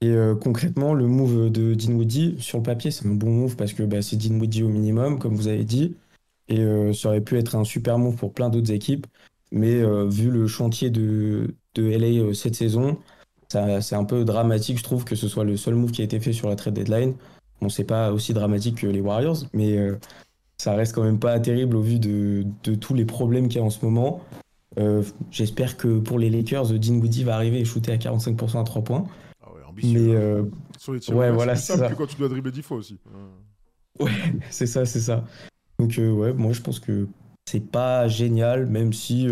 Et 0.00 0.08
euh, 0.08 0.34
concrètement, 0.34 0.94
le 0.94 1.06
move 1.06 1.50
de 1.50 1.74
Dinwiddie, 1.74 2.36
sur 2.40 2.58
le 2.58 2.62
papier, 2.62 2.90
c'est 2.90 3.06
un 3.06 3.14
bon 3.14 3.30
move 3.30 3.56
parce 3.56 3.74
que 3.74 3.82
bah, 3.82 4.00
c'est 4.00 4.16
Dinwiddie 4.16 4.62
au 4.62 4.68
minimum, 4.68 5.18
comme 5.18 5.34
vous 5.34 5.48
avez 5.48 5.64
dit. 5.64 5.96
Et 6.48 6.64
ça 6.94 7.10
aurait 7.10 7.20
pu 7.20 7.38
être 7.38 7.54
un 7.54 7.64
super 7.64 7.96
move 7.98 8.16
pour 8.16 8.32
plein 8.32 8.48
d'autres 8.48 8.72
équipes. 8.72 9.06
Mais 9.52 9.82
vu 10.08 10.30
le 10.30 10.48
chantier 10.48 10.90
de, 10.90 11.54
de 11.74 11.90
LA 11.90 12.34
cette 12.34 12.56
saison, 12.56 12.98
c'est 13.48 13.94
un 13.94 14.04
peu 14.04 14.24
dramatique, 14.24 14.78
je 14.78 14.82
trouve, 14.82 15.04
que 15.04 15.14
ce 15.14 15.28
soit 15.28 15.44
le 15.44 15.56
seul 15.56 15.76
move 15.76 15.92
qui 15.92 16.00
a 16.00 16.04
été 16.04 16.18
fait 16.18 16.32
sur 16.32 16.48
la 16.48 16.56
trade 16.56 16.74
deadline. 16.74 17.14
Bon, 17.60 17.68
c'est 17.68 17.84
pas 17.84 18.12
aussi 18.12 18.32
dramatique 18.32 18.78
que 18.80 18.86
les 18.86 19.00
Warriors, 19.00 19.36
mais 19.52 19.76
euh, 19.76 19.98
ça 20.56 20.74
reste 20.74 20.94
quand 20.94 21.02
même 21.02 21.18
pas 21.18 21.38
terrible 21.40 21.76
au 21.76 21.82
vu 21.82 21.98
de, 21.98 22.44
de 22.64 22.74
tous 22.74 22.94
les 22.94 23.04
problèmes 23.04 23.48
qu'il 23.48 23.58
y 23.58 23.60
a 23.62 23.64
en 23.64 23.70
ce 23.70 23.84
moment. 23.84 24.22
Euh, 24.78 25.02
J'espère 25.30 25.76
que 25.76 25.98
pour 25.98 26.18
les 26.18 26.30
Lakers, 26.30 26.66
Dinwiddie 26.72 27.24
va 27.24 27.34
arriver 27.34 27.60
et 27.60 27.64
shooter 27.64 27.92
à 27.92 27.96
45% 27.96 28.60
à 28.60 28.64
3 28.64 28.82
poins. 28.82 29.06
Ah 29.42 29.52
ouais, 29.52 29.60
ambitieux. 29.68 30.00
Mais 30.00 30.14
hein. 30.16 30.18
euh, 30.20 30.44
Sur 30.78 30.92
les 30.94 31.00
tirs, 31.00 31.16
Ouais, 31.16 31.30
voilà, 31.30 31.56
c'est 31.56 31.76
ça. 31.76 31.88
que 31.88 31.94
quand 31.94 32.06
tu 32.06 32.16
dois 32.16 32.28
dribbler 32.28 32.52
10 32.52 32.62
fois 32.62 32.78
aussi. 32.78 32.98
ouais, 33.98 34.10
c'est 34.50 34.66
ça, 34.66 34.86
c'est 34.86 35.00
ça. 35.00 35.24
Donc 35.78 35.94
ouais, 35.98 36.32
moi 36.32 36.52
je 36.52 36.60
pense 36.60 36.78
que 36.78 37.06
c'est 37.46 37.60
pas 37.70 38.06
génial, 38.06 38.66
même 38.66 38.92
si 38.92 39.26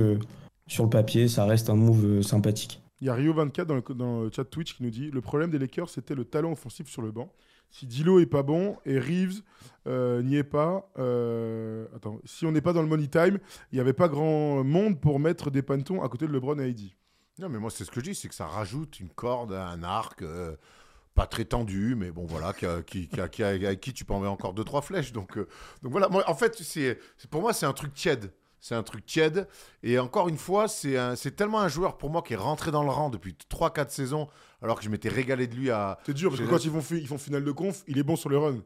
sur 0.67 0.85
le 0.85 0.91
papier, 0.91 1.29
ça 1.29 1.45
reste 1.45 1.69
un 1.71 1.77
move 1.77 2.23
sympathique. 2.23 2.81
Il 3.01 3.07
y 3.07 3.11
a 3.11 3.17
Rio24 3.17 3.65
dans 3.65 3.75
le, 3.77 3.95
dans 3.95 4.21
le 4.23 4.31
chat 4.35 4.45
Twitch 4.45 4.75
qui 4.77 4.83
nous 4.83 4.91
dit 4.91 5.11
Le 5.13 5.21
problème 5.21 5.51
des 5.51 5.59
Lakers, 5.59 5.89
c'était 5.91 6.15
le 6.15 6.25
talent 6.25 6.53
offensif 6.53 6.89
sur 6.89 7.01
le 7.03 7.11
banc. 7.13 7.31
Si 7.71 7.87
Dilo 7.87 8.19
est 8.21 8.27
pas 8.27 8.43
bon 8.43 8.77
et 8.87 8.99
Reeves 8.99 9.43
euh, 9.87 10.23
n'y 10.23 10.37
est 10.37 10.45
pas, 10.45 10.91
euh, 10.99 11.87
attends, 11.95 12.19
si 12.25 12.47
on 12.47 12.53
n'est 12.53 12.61
pas 12.61 12.73
dans 12.73 12.83
le 12.83 12.89
money 12.89 13.09
time, 13.09 13.39
il 13.73 13.77
n'y 13.77 13.81
avait 13.81 13.93
pas 13.93 14.09
grand 14.09 14.65
monde 14.65 15.01
pour 15.01 15.19
mettre 15.21 15.51
des 15.51 15.63
pantons 15.63 16.03
à 16.03 16.09
côté 16.09 16.27
de 16.27 16.33
LeBron 16.33 16.59
et 16.59 16.71
AD. 16.71 16.81
Non, 17.39 17.49
mais 17.49 17.59
moi, 17.59 17.71
c'est 17.71 17.85
ce 17.85 17.91
que 17.91 18.01
je 18.01 18.07
dis, 18.07 18.15
c'est 18.15 18.29
que 18.29 18.35
ça 18.35 18.47
rajoute 18.47 19.01
une 19.01 19.11
corde, 19.11 19.53
un 19.53 19.83
arc, 19.83 20.23
euh, 20.23 20.57
pas 21.15 21.27
très 21.27 21.45
tendu, 21.45 21.95
mais 21.97 22.11
bon, 22.11 22.27
voilà, 22.27 22.53
qui, 22.53 22.67
qui, 22.87 23.09
qui 23.09 23.21
qui 23.29 23.77
qui 23.79 23.93
tu 23.93 24.05
peux 24.05 24.15
envoyer 24.15 24.33
encore 24.33 24.55
deux, 24.55 24.65
trois 24.65 24.83
flèches. 24.83 25.13
Donc, 25.13 25.37
donc 25.39 25.93
voilà, 25.93 26.09
moi, 26.09 26.25
en 26.27 26.35
fait, 26.35 26.57
c'est- 26.57 26.99
pour 27.31 27.41
moi, 27.43 27.53
c'est 27.53 27.67
un 27.67 27.73
truc 27.73 27.95
tiède. 27.95 28.33
C'est 28.61 28.75
un 28.75 28.83
truc 28.83 29.07
tiède. 29.07 29.49
Et 29.83 29.99
encore 29.99 30.29
une 30.29 30.39
fois, 30.39 30.69
c'est, 30.69 31.37
tellement 31.37 31.61
un 31.61 31.69
joueur 31.69 31.97
pour 31.97 32.11
moi 32.11 32.23
qui 32.23 32.35
est 32.35 32.37
rentré 32.37 32.71
dans 32.71 32.83
le 32.83 32.91
rang 32.91 33.11
depuis 33.11 33.37
3-4 33.51 33.91
saisons, 33.91 34.29
alors 34.63 34.79
que 34.79 34.85
je 34.85 34.91
m'étais 34.91 35.09
régalé 35.09 35.47
de 35.47 35.55
lui 35.55 35.71
à. 35.71 35.99
C'est 36.07 36.15
dur 36.15 36.31
parce 36.31 36.43
que 36.43 36.47
quand 36.47 36.65
ils 36.65 36.71
font, 36.71 36.95
ils 36.95 37.07
font 37.07 37.19
finale 37.19 37.45
de 37.45 37.53
conf, 37.53 37.83
il 37.87 37.99
est 37.99 38.03
bon 38.03 38.17
sur 38.17 38.29
le 38.29 38.39
run. 38.39 38.59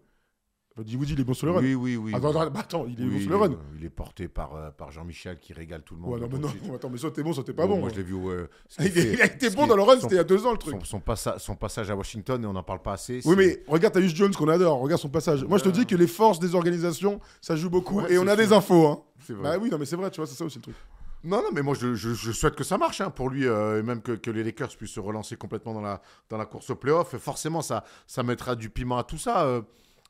Il 0.78 1.20
est 1.20 1.24
bon 1.24 1.34
sur 1.34 1.46
le 1.46 1.52
run. 1.52 1.60
Oui, 1.60 1.74
oui, 1.74 1.96
oui. 1.96 2.14
attends, 2.14 2.30
oui. 2.30 2.36
attends, 2.38 2.58
attends, 2.58 2.86
il 2.88 2.98
est 2.98 3.04
Oui, 3.04 3.10
bon 3.10 3.20
sur 3.20 3.30
le 3.30 3.36
run. 3.36 3.50
Il 3.78 3.84
est 3.84 3.90
porté 3.90 4.28
par, 4.28 4.54
euh, 4.54 4.70
par 4.70 4.90
Jean-Michel 4.90 5.38
qui 5.38 5.52
régale 5.52 5.82
tout 5.82 5.94
le 5.94 6.00
monde. 6.00 6.14
Ouais, 6.14 6.20
non, 6.20 6.28
mais 6.32 6.38
non, 6.38 6.48
attends, 6.74 6.88
mais 6.88 6.96
soit 6.96 7.10
t'es 7.10 7.22
bon, 7.22 7.32
soit 7.32 7.44
t'es 7.44 7.52
pas 7.52 7.66
bon. 7.66 7.78
Moi, 7.78 7.88
hein. 7.88 7.92
je 7.94 8.00
l'ai 8.00 8.06
vu. 8.06 8.14
Il, 8.80 8.90
fait- 8.90 9.50
ce 9.50 9.54
bon 9.54 9.66
dans 9.66 9.76
le 9.76 9.82
run, 9.82 10.00
c'était 10.00 10.14
il 10.14 10.16
y 10.16 10.20
a 10.20 10.24
deux 10.24 10.46
ans 10.46 10.52
le 10.52 10.58
truc. 10.58 10.74
Son, 10.80 10.84
son 10.84 11.00
passa- 11.00 11.38
son 11.38 11.56
passage 11.56 11.90
à 11.90 11.96
Washington, 11.96 12.42
et 12.42 12.46
on 12.46 12.54
n'en 12.54 12.62
parle 12.62 12.80
pas 12.80 12.94
assez. 12.94 13.20
Oui, 13.24 13.34
mais 13.36 13.62
regarde 13.68 13.94
Tyus 13.94 14.14
Jones 14.14 14.34
qu'on 14.34 14.48
adore, 14.48 14.78
regarde 14.80 15.00
son 15.00 15.10
passage. 15.10 15.44
Moi, 15.44 15.58
je 15.58 15.64
te 15.64 15.68
dis 15.68 15.84
que 15.84 15.96
les 15.96 16.06
forces 16.06 16.38
des 16.38 16.54
organisations, 16.54 17.20
ça 17.40 17.54
joue 17.54 17.68
beaucoup. 17.68 18.00
Et 18.06 18.18
on 18.18 18.26
a 18.26 18.36
des 18.36 18.52
infos, 18.52 18.86
hein. 18.86 19.02
c'est 19.26 19.34
vrai. 19.34 19.42
Bah 19.42 19.58
oui, 19.60 19.68
non, 19.70 19.78
mais 19.78 19.84
c'est 19.84 19.96
vrai, 19.96 20.10
tu 20.10 20.20
vois, 20.20 20.26
c'est 20.26 20.36
ça 20.36 20.44
aussi 20.44 20.58
le 20.58 20.62
truc. 20.62 20.76
Non, 21.24 21.36
non, 21.36 21.50
mais 21.52 21.62
moi 21.62 21.74
je, 21.78 21.94
je, 21.94 22.32
souhaite 22.32 22.56
que 22.56 22.64
ça 22.64 22.78
marche 22.78 23.00
hein, 23.00 23.10
pour 23.10 23.30
lui 23.30 23.46
euh, 23.46 23.78
et 23.78 23.82
même 23.84 24.02
que, 24.02 24.10
que, 24.10 24.28
les 24.28 24.42
Lakers 24.42 24.70
puissent 24.76 24.90
se 24.90 24.98
relancer 24.98 25.36
complètement 25.36 25.72
dans 25.72 25.80
la, 25.80 26.02
dans 26.28 26.36
la 26.36 26.46
course 26.46 26.70
au 26.70 26.74
playoff. 26.74 27.16
Forcément, 27.16 27.62
ça, 27.62 27.84
ça 28.08 28.24
mettra 28.24 28.56
du 28.56 28.70
piment 28.70 28.98
à 28.98 29.04
tout 29.04 29.18
ça. 29.18 29.62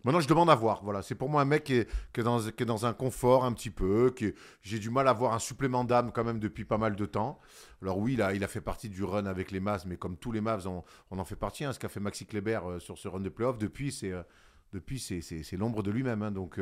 Euh. 0.02 0.06
Maintenant, 0.06 0.20
je 0.20 0.28
demande 0.28 0.50
à 0.50 0.54
voir. 0.54 0.82
Voilà, 0.82 1.02
c'est 1.02 1.14
pour 1.14 1.28
moi 1.28 1.42
un 1.42 1.44
mec 1.44 1.64
qui 1.64 1.74
est, 1.74 1.88
qui 2.12 2.20
est, 2.20 2.64
dans, 2.64 2.86
un 2.86 2.92
confort 2.92 3.44
un 3.44 3.52
petit 3.52 3.70
peu. 3.70 4.12
Qui 4.16 4.32
j'ai 4.62 4.78
du 4.78 4.90
mal 4.90 5.08
à 5.08 5.12
voir 5.12 5.32
un 5.32 5.38
supplément 5.38 5.84
d'âme 5.84 6.12
quand 6.12 6.24
même 6.24 6.38
depuis 6.38 6.64
pas 6.64 6.78
mal 6.78 6.96
de 6.96 7.06
temps. 7.06 7.40
Alors 7.82 7.98
oui, 7.98 8.20
a, 8.20 8.34
il 8.34 8.44
a 8.44 8.48
fait 8.48 8.60
partie 8.60 8.88
du 8.88 9.04
run 9.04 9.26
avec 9.26 9.50
les 9.50 9.60
Mavs, 9.60 9.84
mais 9.86 9.96
comme 9.96 10.16
tous 10.16 10.32
les 10.32 10.40
Mavs, 10.40 10.66
on, 10.66 10.82
en 11.18 11.24
fait 11.24 11.36
partie. 11.36 11.64
Hein, 11.64 11.72
ce 11.72 11.78
qu'a 11.78 11.88
fait 11.88 12.00
Maxi 12.00 12.26
Kleber 12.26 12.60
euh, 12.64 12.78
sur 12.78 12.98
ce 12.98 13.08
run 13.08 13.20
de 13.20 13.28
playoff 13.28 13.58
depuis, 13.58 13.92
c'est 13.92 14.12
depuis 14.72 14.98
c'est 15.00 15.56
l'ombre 15.56 15.82
de 15.82 15.90
lui-même. 15.90 16.22
Hein, 16.22 16.30
donc 16.30 16.58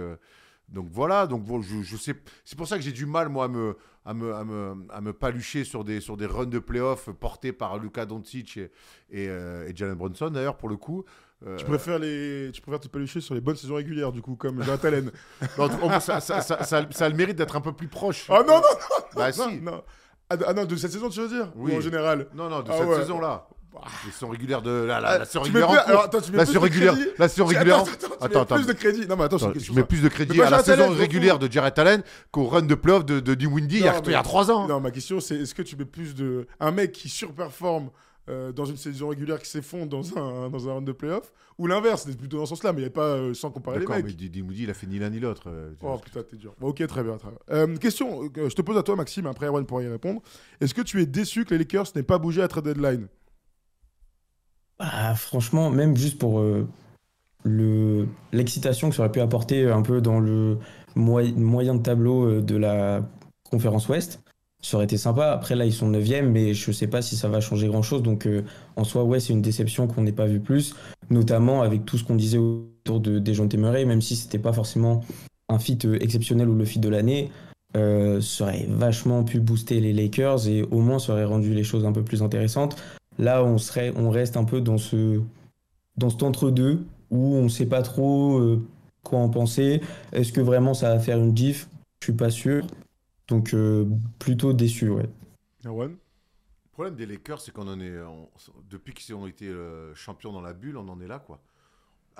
donc 0.70 0.88
voilà, 0.88 1.26
donc 1.26 1.44
je, 1.62 1.96
sais, 1.96 2.14
c'est 2.44 2.56
pour 2.56 2.68
ça 2.68 2.76
que 2.76 2.82
j'ai 2.82 2.92
du 2.92 3.04
mal 3.04 3.28
moi 3.28 3.46
à 3.46 3.48
me, 3.48 3.76
à 4.04 4.14
me, 4.14 4.86
à 4.90 5.00
me, 5.00 5.12
palucher 5.12 5.64
sur 5.64 5.82
des, 5.82 6.00
sur 6.00 6.16
des 6.16 6.26
runs 6.26 6.46
de 6.46 6.60
playoffs 6.60 7.10
portés 7.10 7.52
par 7.52 7.78
Luka 7.78 8.06
Doncic 8.06 8.56
et, 8.56 8.70
euh, 9.12 9.68
et 9.68 9.74
Jalen 9.74 9.96
Brunson 9.96 10.30
d'ailleurs 10.30 10.56
pour 10.56 10.68
le 10.68 10.76
coup. 10.76 11.04
Euh, 11.46 11.56
tu 11.56 11.64
préfères 11.64 11.98
les, 11.98 12.50
tu 12.52 12.60
préfères 12.60 12.80
te 12.80 12.88
palucher 12.88 13.22
sur 13.22 13.34
les 13.34 13.40
bonnes 13.40 13.56
saisons 13.56 13.76
régulières 13.76 14.12
du 14.12 14.20
coup 14.20 14.36
comme 14.36 14.62
Jonathan 14.62 14.88
Allen. 14.88 15.10
ça, 16.00 16.20
ça, 16.20 16.42
ça, 16.42 16.64
ça, 16.64 17.04
a 17.04 17.08
le 17.08 17.14
mérite 17.14 17.36
d'être 17.36 17.56
un 17.56 17.62
peu 17.62 17.72
plus 17.72 17.88
proche. 17.88 18.26
Ah 18.28 18.42
non 18.46 18.56
non 18.56 18.60
non. 18.60 19.04
Bah 19.16 19.32
si. 19.32 19.60
Non. 19.60 19.82
Ah, 20.28 20.36
ah 20.46 20.52
non, 20.52 20.64
de 20.66 20.76
cette 20.76 20.92
saison 20.92 21.08
tu 21.08 21.20
veux 21.20 21.28
dire 21.28 21.50
Oui. 21.56 21.72
Ou 21.72 21.78
en 21.78 21.80
général? 21.80 22.26
Non 22.34 22.50
non, 22.50 22.60
de 22.60 22.70
ah 22.70 22.76
cette 22.78 23.02
saison 23.02 23.20
là. 23.20 23.48
Ils 24.06 24.12
sont 24.12 24.28
régulières 24.28 24.62
de 24.62 24.70
la, 24.70 25.00
la, 25.00 25.18
la 25.18 25.24
régulière 25.40 25.70
alors, 25.70 26.04
attends, 26.04 26.20
tu 26.20 26.32
mets 26.32 26.38
la 26.38 26.44
plus 26.44 26.58
régulière 26.58 26.94
la 27.18 27.26
régulière 27.26 27.84
attends, 28.20 28.42
attends, 28.42 28.56
plus 28.56 28.66
de 28.66 28.72
crédit 28.72 29.06
non 29.06 29.16
mais 29.16 29.24
attends, 29.24 29.38
je 29.38 29.72
mets 29.72 29.84
plus 29.84 30.02
de 30.02 30.08
crédit 30.08 30.42
à 30.42 30.50
la 30.50 30.62
saison 30.62 30.90
régulière 30.90 31.38
de 31.38 31.50
Jared 31.50 31.78
Allen 31.78 32.02
qu'au 32.32 32.46
run 32.46 32.62
de 32.62 32.74
playoff 32.74 33.04
de, 33.06 33.20
de 33.20 33.46
Windy 33.46 33.78
il 33.78 34.10
y 34.10 34.14
a 34.14 34.22
3 34.22 34.50
ans 34.50 34.66
non 34.66 34.80
ma 34.80 34.90
question 34.90 35.20
c'est 35.20 35.36
est-ce 35.36 35.54
que 35.54 35.62
tu 35.62 35.76
mets 35.76 35.84
plus 35.84 36.16
de 36.16 36.48
un 36.58 36.72
mec 36.72 36.90
qui 36.92 37.08
surperforme 37.08 37.90
euh, 38.28 38.52
dans 38.52 38.64
une 38.64 38.76
saison 38.76 39.08
régulière 39.08 39.40
qui 39.40 39.48
s'effondre 39.48 39.88
dans 39.88 40.16
un, 40.16 40.50
dans 40.50 40.68
un 40.68 40.74
round 40.74 40.86
de 40.86 40.92
playoff, 40.92 41.32
ou 41.58 41.66
l'inverse, 41.66 42.04
c'est 42.06 42.16
plutôt 42.16 42.36
dans 42.36 42.46
ce 42.46 42.50
sens-là, 42.50 42.72
mais 42.72 42.80
il 42.80 42.84
n'y 42.84 42.88
a 42.88 42.92
pas 42.92 43.16
euh, 43.16 43.34
sans 43.34 43.50
comparer 43.50 43.78
les 43.78 43.86
mecs. 43.86 43.88
D'accord, 43.88 44.04
mais 44.20 44.28
Dimoudi, 44.28 44.64
il 44.64 44.70
a 44.70 44.74
fait 44.74 44.86
ni 44.86 44.98
l'un 44.98 45.10
ni 45.10 45.20
l'autre. 45.20 45.44
Euh, 45.48 45.72
oh 45.82 45.98
putain, 45.98 46.22
t'es 46.22 46.36
dur. 46.36 46.54
ok, 46.60 46.86
très 46.86 47.02
bien. 47.02 47.16
Très 47.16 47.30
bien. 47.66 47.76
question, 47.76 48.22
je 48.34 48.54
te 48.54 48.62
pose 48.62 48.76
à 48.76 48.82
toi, 48.82 48.94
Maxime, 48.96 49.26
après 49.26 49.46
Erwan 49.46 49.64
pourra 49.64 49.82
y 49.82 49.88
répondre. 49.88 50.22
Est-ce 50.60 50.74
que 50.74 50.82
tu 50.82 51.00
es 51.00 51.06
déçu 51.06 51.44
que 51.44 51.54
les 51.54 51.58
Lakers 51.58 51.86
n'aient 51.96 52.02
pas 52.02 52.18
bougé 52.18 52.42
à 52.42 52.48
trade 52.48 52.64
deadline? 52.64 53.08
Bah, 54.78 55.14
franchement, 55.14 55.70
même 55.70 55.96
juste 55.96 56.18
pour 56.18 56.40
euh, 56.40 56.68
le 57.44 58.06
l'excitation 58.32 58.90
que 58.90 58.96
ça 58.96 59.02
aurait 59.02 59.12
pu 59.12 59.20
apporter 59.20 59.68
un 59.68 59.82
peu 59.82 60.00
dans 60.00 60.20
le 60.20 60.58
moyen 60.94 61.74
de 61.74 61.82
tableau 61.82 62.40
de 62.40 62.56
la 62.56 63.02
conférence 63.50 63.88
Ouest, 63.88 64.22
ça 64.62 64.76
aurait 64.76 64.84
été 64.84 64.96
sympa. 64.96 65.32
Après, 65.32 65.56
là, 65.56 65.64
ils 65.64 65.72
sont 65.72 65.88
9 65.88 66.22
mais 66.24 66.54
je 66.54 66.72
sais 66.72 66.86
pas 66.86 67.02
si 67.02 67.16
ça 67.16 67.28
va 67.28 67.40
changer 67.40 67.68
grand-chose. 67.68 68.02
Donc, 68.02 68.26
euh, 68.26 68.42
en 68.76 68.84
soi, 68.84 69.04
ouais, 69.04 69.20
c'est 69.20 69.32
une 69.32 69.42
déception 69.42 69.86
qu'on 69.86 70.02
n'ait 70.02 70.12
pas 70.12 70.26
vu 70.26 70.40
plus, 70.40 70.74
notamment 71.08 71.62
avec 71.62 71.84
tout 71.84 71.98
ce 71.98 72.04
qu'on 72.04 72.16
disait 72.16 72.38
autour 72.38 73.00
de 73.00 73.18
des 73.18 73.34
gens 73.34 73.48
Temeray, 73.48 73.84
même 73.84 74.02
si 74.02 74.16
c'était 74.16 74.38
pas 74.38 74.52
forcément 74.52 75.02
un 75.48 75.58
fit 75.58 75.78
exceptionnel 76.00 76.48
ou 76.48 76.54
le 76.54 76.64
fit 76.64 76.78
de 76.78 76.88
l'année. 76.88 77.30
ça 77.74 78.44
aurait 78.44 78.66
vachement 78.68 79.24
pu 79.24 79.40
booster 79.40 79.80
les 79.80 79.92
Lakers 79.92 80.46
et 80.46 80.62
au 80.62 80.80
moins 80.80 80.98
ça 80.98 81.12
aurait 81.12 81.24
rendu 81.24 81.54
les 81.54 81.64
choses 81.64 81.84
un 81.84 81.92
peu 81.92 82.02
plus 82.02 82.22
intéressantes. 82.22 82.76
Là, 83.18 83.44
on, 83.44 83.58
serait, 83.58 83.92
on 83.96 84.10
reste 84.10 84.36
un 84.36 84.44
peu 84.44 84.60
dans, 84.60 84.78
ce, 84.78 85.20
dans 85.96 86.10
cet 86.10 86.22
entre-deux 86.22 86.84
où 87.10 87.34
on 87.34 87.44
ne 87.44 87.48
sait 87.48 87.66
pas 87.66 87.82
trop 87.82 88.38
euh, 88.38 88.64
quoi 89.02 89.18
en 89.18 89.28
penser. 89.28 89.80
Est-ce 90.12 90.32
que 90.32 90.40
vraiment 90.40 90.74
ça 90.74 90.94
va 90.94 90.98
faire 90.98 91.18
une 91.18 91.34
diff? 91.34 91.68
Je 92.00 92.06
suis 92.06 92.12
pas 92.14 92.30
sûr. 92.30 92.64
Donc, 93.30 93.54
euh, 93.54 93.86
plutôt 94.18 94.52
déçu, 94.52 94.90
ouais. 94.90 95.08
Le 95.64 96.72
problème 96.72 96.96
des 96.96 97.06
Lakers, 97.06 97.40
c'est 97.40 97.52
qu'on 97.52 97.68
en 97.68 97.80
est. 97.80 97.98
depuis 98.68 98.92
qu'ils 98.94 99.14
ont 99.14 99.26
été 99.26 99.48
euh, 99.48 99.94
champions 99.94 100.32
dans 100.32 100.40
la 100.40 100.52
bulle, 100.52 100.76
on 100.76 100.88
en 100.88 101.00
est 101.00 101.06
là, 101.06 101.18
quoi 101.18 101.40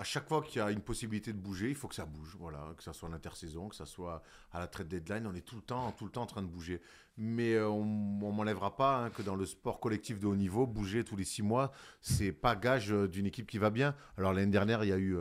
à 0.00 0.02
chaque 0.02 0.28
fois 0.28 0.40
qu'il 0.40 0.56
y 0.56 0.62
a 0.62 0.70
une 0.70 0.80
possibilité 0.80 1.30
de 1.30 1.38
bouger, 1.38 1.68
il 1.68 1.74
faut 1.74 1.86
que 1.86 1.94
ça 1.94 2.06
bouge. 2.06 2.34
Voilà, 2.38 2.72
que 2.74 2.82
ça 2.82 2.94
soit 2.94 3.06
en 3.06 3.12
intersaison, 3.12 3.68
que 3.68 3.76
ça 3.76 3.84
soit 3.84 4.22
à 4.50 4.58
la 4.58 4.66
trade 4.66 4.88
deadline, 4.88 5.26
on 5.26 5.34
est 5.34 5.42
tout 5.42 5.56
le 5.56 5.60
temps, 5.60 5.92
tout 5.92 6.06
le 6.06 6.10
temps 6.10 6.22
en 6.22 6.26
train 6.26 6.40
de 6.40 6.46
bouger. 6.46 6.80
Mais 7.18 7.52
euh, 7.52 7.68
on, 7.68 7.84
ne 7.84 8.32
m'enlèvera 8.32 8.76
pas 8.76 9.04
hein, 9.04 9.10
que 9.10 9.20
dans 9.20 9.36
le 9.36 9.44
sport 9.44 9.78
collectif 9.78 10.18
de 10.18 10.26
haut 10.26 10.36
niveau, 10.36 10.66
bouger 10.66 11.04
tous 11.04 11.16
les 11.16 11.24
six 11.24 11.42
mois, 11.42 11.70
c'est 12.00 12.32
pas 12.32 12.56
gage 12.56 12.88
d'une 12.88 13.26
équipe 13.26 13.46
qui 13.46 13.58
va 13.58 13.68
bien. 13.68 13.94
Alors 14.16 14.32
l'année 14.32 14.50
dernière, 14.50 14.84
il 14.84 14.88
y 14.88 14.92
a 14.92 14.98
eu, 14.98 15.18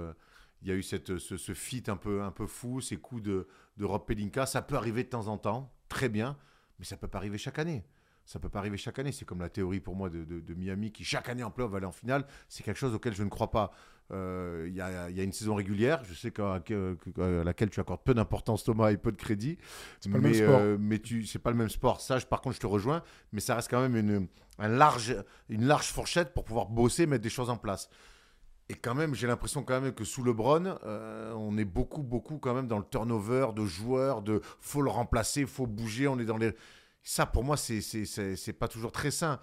il 0.62 0.70
y 0.70 0.72
a 0.72 0.76
eu 0.76 0.84
cette, 0.84 1.18
ce, 1.18 1.36
ce 1.36 1.54
fit 1.54 1.84
un 1.88 1.98
peu, 1.98 2.22
un 2.22 2.32
peu 2.32 2.48
fou, 2.48 2.80
ces 2.80 2.96
coups 2.96 3.24
de, 3.24 3.48
de 3.76 3.86
Rob 3.86 4.06
Pelinka. 4.06 4.46
Ça 4.46 4.62
peut 4.62 4.76
arriver 4.76 5.04
de 5.04 5.10
temps 5.10 5.28
en 5.28 5.38
temps, 5.38 5.74
très 5.90 6.10
bien, 6.10 6.38
mais 6.80 6.86
ça 6.86 6.96
peut 6.96 7.08
pas 7.08 7.18
arriver 7.18 7.38
chaque 7.38 7.60
année 7.60 7.84
ça 8.30 8.40
peut 8.40 8.50
pas 8.50 8.60
arriver 8.60 8.78
chaque 8.78 9.00
année. 9.00 9.12
C'est 9.12 9.26
comme 9.26 9.40
la 9.40 9.50
théorie 9.50 9.80
pour 9.80 9.96
moi 9.96 10.08
de, 10.12 10.24
de, 10.24 10.54
Miami 10.54 10.92
qui 10.92 11.04
chaque 11.04 11.30
année 11.30 11.42
en 11.42 11.50
playoff 11.50 11.72
va 11.72 11.78
aller 11.78 11.88
en 11.88 11.92
finale. 11.92 12.26
C'est 12.48 12.62
quelque 12.62 12.78
chose 12.78 12.94
auquel 12.94 13.16
je 13.16 13.24
ne 13.24 13.30
crois 13.30 13.50
pas. 13.50 13.72
Euh, 14.12 14.66
il 14.68 14.76
y, 14.76 14.82
a, 14.82 15.10
y, 15.10 15.20
a 15.20 15.24
une 15.24 15.32
saison 15.32 15.56
régulière, 15.56 16.04
je 16.04 16.14
sais 16.14 16.30
qu'à, 16.30 16.62
laquelle 17.18 17.70
tu 17.72 17.80
accordes 17.80 18.04
peu 18.04 18.14
d'importance 18.14 18.64
Thomas 18.64 18.92
et 18.92 18.98
peu 18.98 19.12
de 19.12 19.18
crédit. 19.18 19.58
C'est 20.00 20.12
pas. 20.12 20.20
Euh, 20.20 20.78
mais 20.80 21.00
tu, 21.00 21.26
c'est 21.26 21.40
pas 21.40 21.50
le 21.50 21.58
même 21.58 21.70
sport. 21.70 22.02
Ça, 22.02 22.20
par 22.22 22.42
contre, 22.42 22.56
je 22.56 22.62
te 22.62 22.68
rejoins. 22.68 23.02
Mais 23.34 23.40
ça 23.40 23.56
reste 23.56 23.68
quand 23.68 23.82
même 23.82 23.96
une, 23.96 24.28
un 24.60 24.68
large, 24.68 25.16
une 25.50 25.66
large 25.66 25.88
fourchette 25.88 26.32
pour 26.36 26.44
pouvoir 26.44 26.68
bosser, 26.68 27.08
mettre 27.08 27.24
des 27.24 27.30
choses 27.32 27.50
en 27.50 27.58
place. 27.58 27.90
Et 28.70 28.76
quand 28.76 28.94
même, 28.94 29.16
j'ai 29.16 29.26
l'impression 29.26 29.64
quand 29.64 29.82
même 29.82 29.94
que 29.94 30.04
sous 30.04 30.24
LeBron, 30.24 30.78
euh, 30.84 31.34
on 31.34 31.58
est 31.58 31.66
beaucoup, 31.66 32.04
beaucoup 32.04 32.38
quand 32.38 32.54
même 32.54 32.68
dans 32.68 32.78
le 32.78 32.86
turnover 32.86 33.48
de 33.56 33.66
joueurs, 33.66 34.22
de 34.22 34.42
faut 34.60 34.84
le 34.84 34.92
remplacer, 34.92 35.46
faut 35.48 35.66
bouger. 35.66 36.08
On 36.08 36.20
est 36.20 36.26
dans 36.26 36.38
les 36.38 36.54
ça, 37.02 37.26
pour 37.26 37.44
moi, 37.44 37.58
c'est 37.58 38.54
pas 38.60 38.68
toujours 38.68 38.92
très 38.92 39.12
sain. 39.12 39.40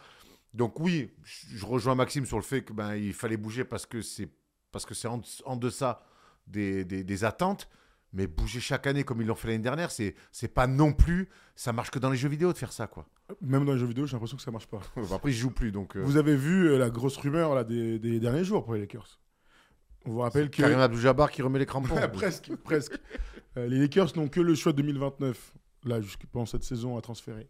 Donc 0.54 0.78
oui, 0.80 1.10
je 1.24 1.66
rejoins 1.66 1.94
Maxime 1.94 2.24
sur 2.24 2.36
le 2.36 2.42
fait 2.42 2.64
qu'il 2.64 2.76
ben, 2.76 3.12
fallait 3.12 3.36
bouger 3.36 3.64
parce 3.64 3.86
que 3.86 4.00
c'est 4.00 4.30
parce 4.72 4.86
que 4.86 4.94
c'est 4.94 5.08
en, 5.08 5.20
en, 5.44 5.56
deçà 5.56 6.02
des, 6.46 6.84
des, 6.84 7.02
des, 7.02 7.24
attentes. 7.24 7.68
Mais 8.16 8.26
bouger 8.26 8.60
chaque 8.60 8.86
année 8.86 9.04
comme 9.04 9.20
ils 9.20 9.26
l'ont 9.26 9.34
fait 9.34 9.48
l'année 9.48 9.62
dernière, 9.62 9.90
c'est 9.90 10.14
c'est 10.32 10.48
pas 10.48 10.66
non 10.66 10.94
plus. 10.94 11.28
Ça 11.54 11.74
marche 11.74 11.90
que 11.90 11.98
dans 11.98 12.08
les 12.08 12.16
jeux 12.16 12.30
vidéo 12.30 12.50
de 12.50 12.56
faire 12.56 12.72
ça, 12.72 12.86
quoi. 12.86 13.06
Même 13.42 13.66
dans 13.66 13.74
les 13.74 13.78
jeux 13.78 13.86
vidéo, 13.86 14.06
j'ai 14.06 14.14
l'impression 14.14 14.38
que 14.38 14.42
ça 14.42 14.50
marche 14.50 14.66
pas. 14.66 14.80
Après, 15.12 15.30
je 15.30 15.38
joue 15.38 15.50
plus, 15.50 15.70
donc. 15.70 15.96
Euh. 15.96 16.02
Vous 16.02 16.16
avez 16.16 16.34
vu 16.34 16.70
euh, 16.70 16.78
la 16.78 16.88
grosse 16.88 17.18
rumeur 17.18 17.54
là 17.54 17.62
des, 17.62 17.98
des, 17.98 18.18
derniers 18.18 18.44
jours 18.44 18.64
pour 18.64 18.72
les 18.72 18.80
Lakers. 18.80 19.20
On 20.06 20.12
vous 20.12 20.20
rappelle 20.20 20.48
que. 20.48 20.56
Karim 20.56 20.78
Abdul-Jabbar 20.78 21.30
qui 21.30 21.42
remet 21.42 21.58
les 21.58 21.66
crampons. 21.66 21.94
presque, 22.14 22.56
presque. 22.64 22.98
Euh, 23.58 23.66
les 23.66 23.78
Lakers 23.78 24.16
n'ont 24.16 24.28
que 24.28 24.40
le 24.40 24.54
choix 24.54 24.72
2029 24.72 25.52
là 25.84 26.00
pendant 26.32 26.46
cette 26.46 26.64
saison 26.64 26.96
à 26.96 27.02
transférer. 27.02 27.48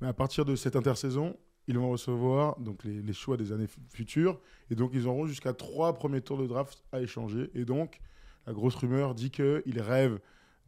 Mais 0.00 0.06
à 0.06 0.12
partir 0.12 0.44
de 0.44 0.54
cette 0.54 0.76
intersaison, 0.76 1.36
ils 1.66 1.78
vont 1.78 1.90
recevoir 1.90 2.58
donc 2.60 2.84
les, 2.84 3.12
choix 3.12 3.36
des 3.36 3.52
années 3.52 3.68
futures. 3.92 4.40
Et 4.70 4.74
donc, 4.74 4.92
ils 4.94 5.06
auront 5.08 5.26
jusqu'à 5.26 5.52
trois 5.52 5.94
premiers 5.94 6.20
tours 6.20 6.38
de 6.38 6.46
draft 6.46 6.84
à 6.92 7.00
échanger. 7.00 7.50
Et 7.54 7.64
donc, 7.64 8.00
la 8.46 8.52
grosse 8.52 8.74
rumeur 8.76 9.14
dit 9.14 9.30
qu'ils 9.30 9.80
rêvent 9.80 10.18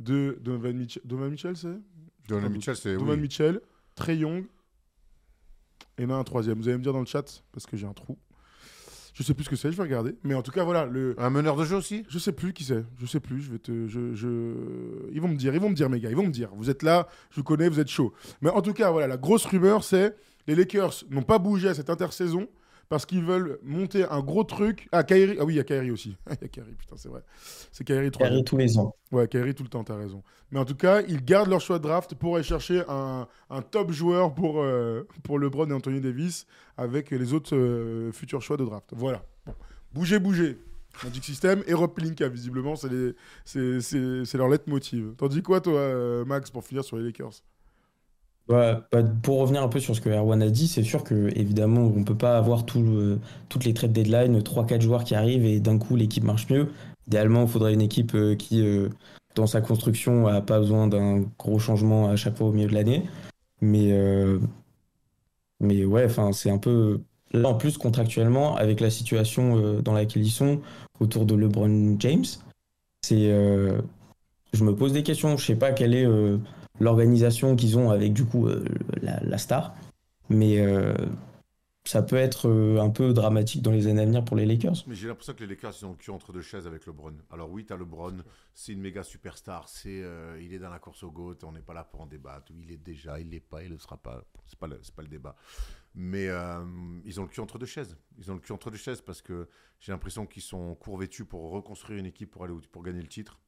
de 0.00 0.38
Donovan 0.40 0.76
Mitchell. 0.76 1.02
Donovan 1.04 1.30
Mitchell, 1.30 1.56
c'est 1.56 1.78
Donovan 2.28 2.52
Mitchell, 2.52 2.76
c'est. 2.76 2.94
Donovan 2.94 3.20
Mitchell, 3.20 3.61
Trey 3.94 4.16
Young. 4.18 4.44
Et 5.97 6.02
il 6.02 6.08
y 6.08 6.12
en 6.12 6.14
a 6.14 6.18
un 6.18 6.25
troisième. 6.25 6.58
Vous 6.58 6.68
allez 6.68 6.78
me 6.78 6.82
dire 6.82 6.92
dans 6.92 7.00
le 7.00 7.06
chat, 7.06 7.42
parce 7.52 7.66
que 7.66 7.76
j'ai 7.76 7.87
un 7.87 7.92
trou. 7.92 8.16
Je 9.14 9.25
sais 9.25 9.35
plus 9.35 9.44
ce 9.44 9.50
que 9.50 9.56
c'est, 9.56 9.73
je 9.73 9.76
vais 9.76 9.82
regarder. 9.82 10.14
Mais 10.23 10.35
en 10.35 10.42
tout 10.42 10.52
cas, 10.52 10.62
voilà. 10.62 10.87
Le... 10.87 11.16
Un 11.18 11.30
meneur 11.30 11.56
de 11.56 11.64
jeu 11.64 11.75
aussi? 11.75 12.04
Je 12.08 12.20
sais 12.20 12.30
plus 12.30 12.52
qui 12.52 12.62
c'est. 12.62 12.85
Je 13.00 13.06
sais 13.06 13.18
plus. 13.18 13.40
Je 13.40 13.50
vais 13.50 13.58
te. 13.58 13.88
Je, 13.88 14.14
je... 14.14 15.11
Ils 15.12 15.20
vont 15.20 15.26
me 15.26 15.37
dire, 15.37 15.54
ils 15.54 15.61
vont 15.61 15.70
me 15.70 15.75
dire, 15.75 15.90
mes 15.90 15.99
gars. 15.99 16.11
Ils 16.11 16.16
vont 16.16 16.26
me 16.26 16.30
dire. 16.30 16.50
Vous 16.54 16.70
êtes 16.70 16.85
là, 16.85 17.08
je 17.30 17.37
vous 17.37 17.42
connais, 17.42 17.68
vous 17.68 17.80
êtes 17.80 17.88
chaud. 17.88 18.12
Mais 18.42 18.50
en 18.50 18.62
tout 18.62 18.73
cas, 18.73 18.92
voilà. 18.92 19.08
La 19.08 19.16
grosse 19.16 19.44
rumeur, 19.44 19.82
c'est 19.82 20.14
les 20.47 20.54
Lakers 20.54 21.04
n'ont 21.11 21.23
pas 21.23 21.38
bougé 21.38 21.68
à 21.68 21.75
cette 21.75 21.90
intersaison 21.90 22.49
parce 22.88 23.04
qu'ils 23.04 23.25
veulent 23.25 23.59
monter 23.62 24.04
un 24.04 24.21
gros 24.21 24.45
truc. 24.45 24.88
Ah, 24.92 25.04
Kairi. 25.04 25.37
Ah 25.40 25.45
oui, 25.45 25.54
il 25.54 25.57
y 25.57 25.61
a 25.61 25.64
Kairi 25.64 25.90
aussi. 25.90 26.16
Il 26.30 26.38
y 26.42 26.45
a 26.45 26.49
Kairi, 26.49 26.75
putain, 26.75 26.97
c'est 26.97 27.09
vrai. 27.09 27.23
C'est 27.71 27.85
Kairi, 27.85 28.11
Kairi 28.11 28.45
tous 28.45 28.57
les 28.57 28.78
ans. 28.78 28.95
Ouais, 29.12 29.28
Kairi 29.28 29.54
tout 29.54 29.62
le 29.62 29.68
temps, 29.68 29.85
t'as 29.85 29.97
raison. 29.97 30.23
Mais 30.50 30.59
en 30.59 30.64
tout 30.64 30.75
cas, 30.75 31.02
ils 31.02 31.25
gardent 31.25 31.50
leur 31.50 31.61
choix 31.61 31.78
de 31.78 31.83
draft 31.83 32.14
pour 32.14 32.37
aller 32.37 32.45
chercher 32.45 32.83
un, 32.88 33.26
un 33.50 33.62
top 33.62 33.90
joueur 33.92 34.35
pour, 34.35 34.61
euh, 34.62 35.07
pour 35.23 35.38
LeBron 35.38 35.68
et 35.71 35.75
Anthony 35.75 36.00
Davis 36.00 36.47
avec 36.76 37.11
les 37.11 37.35
autres 37.35 37.54
euh, 37.54 38.12
futurs 38.12 38.40
choix 38.40 38.57
de 38.57 38.64
draft. 38.64 38.92
Voilà. 38.97 39.23
Bougez, 39.92 40.18
bougez. 40.18 40.59
Magic 41.04 41.25
System 41.25 41.62
et 41.66 41.75
Rob 41.75 41.92
visiblement, 42.33 42.75
c'est 42.75 44.35
leur 44.35 44.49
leitmotiv. 44.49 45.14
T'en 45.16 45.28
dis 45.28 45.42
quoi, 45.42 45.61
toi, 45.61 45.78
euh, 45.78 46.25
Max, 46.25 46.50
pour 46.50 46.64
finir 46.64 46.83
sur 46.83 46.97
les 46.97 47.04
Lakers? 47.04 47.42
Bah, 48.48 48.86
pour 49.22 49.40
revenir 49.40 49.62
un 49.62 49.68
peu 49.68 49.78
sur 49.78 49.94
ce 49.94 50.00
que 50.00 50.08
Erwan 50.08 50.42
a 50.42 50.48
dit, 50.48 50.68
c'est 50.68 50.82
sûr 50.82 51.04
que 51.04 51.28
évidemment 51.36 51.82
on 51.82 52.02
peut 52.02 52.16
pas 52.16 52.38
avoir 52.38 52.64
tout 52.64 53.18
toutes 53.48 53.64
les 53.64 53.74
trades 53.74 53.92
deadline, 53.92 54.40
3-4 54.40 54.80
joueurs 54.80 55.04
qui 55.04 55.14
arrivent 55.14 55.44
et 55.44 55.60
d'un 55.60 55.78
coup 55.78 55.96
l'équipe 55.96 56.24
marche 56.24 56.48
mieux. 56.48 56.68
Idéalement, 57.08 57.42
il 57.44 57.48
faudrait 57.48 57.72
une 57.72 57.80
équipe 57.80 58.14
euh, 58.14 58.34
qui, 58.36 58.60
euh, 58.60 58.90
dans 59.34 59.46
sa 59.46 59.62
construction, 59.62 60.26
a 60.26 60.42
pas 60.42 60.58
besoin 60.58 60.88
d'un 60.88 61.24
gros 61.38 61.58
changement 61.58 62.08
à 62.08 62.16
chaque 62.16 62.36
fois 62.36 62.48
au 62.48 62.52
milieu 62.52 62.68
de 62.68 62.74
l'année. 62.74 63.02
Mais, 63.62 63.92
euh, 63.92 64.38
mais 65.60 65.86
ouais, 65.86 66.04
enfin 66.04 66.32
c'est 66.32 66.50
un 66.50 66.58
peu 66.58 67.00
là 67.32 67.48
en 67.48 67.54
plus 67.54 67.78
contractuellement 67.78 68.56
avec 68.56 68.80
la 68.80 68.90
situation 68.90 69.80
dans 69.80 69.92
laquelle 69.92 70.24
ils 70.24 70.30
sont 70.30 70.60
autour 71.00 71.24
de 71.26 71.34
LeBron 71.34 71.96
James, 71.98 72.24
c'est 73.02 73.30
je 74.52 74.64
me 74.64 74.74
pose 74.74 74.92
des 74.92 75.02
questions. 75.02 75.36
Je 75.36 75.44
sais 75.44 75.56
pas 75.56 75.72
quel 75.72 75.94
est 75.94 76.06
l'organisation 76.80 77.56
qu'ils 77.56 77.78
ont 77.78 77.90
avec 77.90 78.12
du 78.12 78.25
coup 78.25 78.49
la, 79.02 79.20
la, 79.23 79.38
star. 79.38 79.75
Mais 80.30 80.58
ça 81.88 82.02
peut 82.02 82.16
être 82.16 82.50
euh, 82.50 82.78
un 82.82 82.90
peu 82.90 83.14
dramatique 83.14 83.62
dans 83.62 83.70
les 83.70 83.87
années 83.87 84.02
à 84.02 84.04
venir 84.04 84.23
pour 84.23 84.37
les 84.37 84.44
Lakers. 84.44 84.85
Mais 84.87 84.94
j'ai 84.94 85.08
l'impression 85.08 85.32
que 85.32 85.40
les 85.40 85.47
Lakers 85.47 85.73
ils 85.80 85.87
ont 85.87 85.92
le 85.92 85.97
cul 85.97 86.11
entre 86.11 86.35
deux 86.35 86.42
chaises 86.42 86.66
avec 86.66 86.85
LeBron. 86.85 87.14
Alors 87.30 87.50
oui, 87.50 87.64
tu 87.64 87.73
as 87.73 87.78
LeBron, 87.78 88.18
c'est 88.54 88.73
une 88.73 88.82
méga 88.82 89.02
superstar, 89.02 89.70
c'est 89.70 90.02
euh, 90.02 90.38
il 90.42 90.52
est 90.52 90.58
dans 90.58 90.68
la 90.68 90.78
course 90.80 91.02
au 91.02 91.11
GOAT, 91.11 91.38
on 91.44 91.52
n'est 91.52 91.62
pas 91.62 91.73
là 91.73 91.85
pour 91.85 92.02
en 92.02 92.06
débattre. 92.06 92.52
Il 92.54 92.70
est 92.70 92.76
déjà, 92.76 93.18
il 93.18 93.30
l'est 93.30 93.40
pas, 93.40 93.62
il 93.64 93.73
ne 93.73 93.78
sera 93.78 93.97
pas. 93.97 94.23
C'est 94.47 94.58
pas 94.58 94.66
le, 94.66 94.78
pas 94.94 95.02
le 95.02 95.08
débat. 95.08 95.35
Mais 95.94 96.28
euh, 96.28 96.62
ils 97.06 97.18
ont 97.20 97.23
le 97.23 97.30
cul 97.30 97.40
entre 97.40 97.58
deux 97.58 97.64
chaises. 97.64 97.97
Ils 98.18 98.30
ont 98.30 98.35
le 98.35 98.40
cul 98.40 98.52
entre 98.52 98.70
deux 98.70 98.76
chaises 98.76 99.00
parce 99.00 99.23
que 99.23 99.49
j'ai 99.80 99.90
l'impression 99.90 100.26
qu'ils 100.26 100.42
sont 100.42 100.75
court 100.75 101.00
pour 101.26 101.50
reconstruire 101.50 101.99
une 101.99 102.06
équipe 102.06 102.30
pour 102.30 102.44
aller 102.44 102.54
pour 102.70 102.82
gagner 102.82 103.00
le 103.00 103.08
titre. 103.08 103.40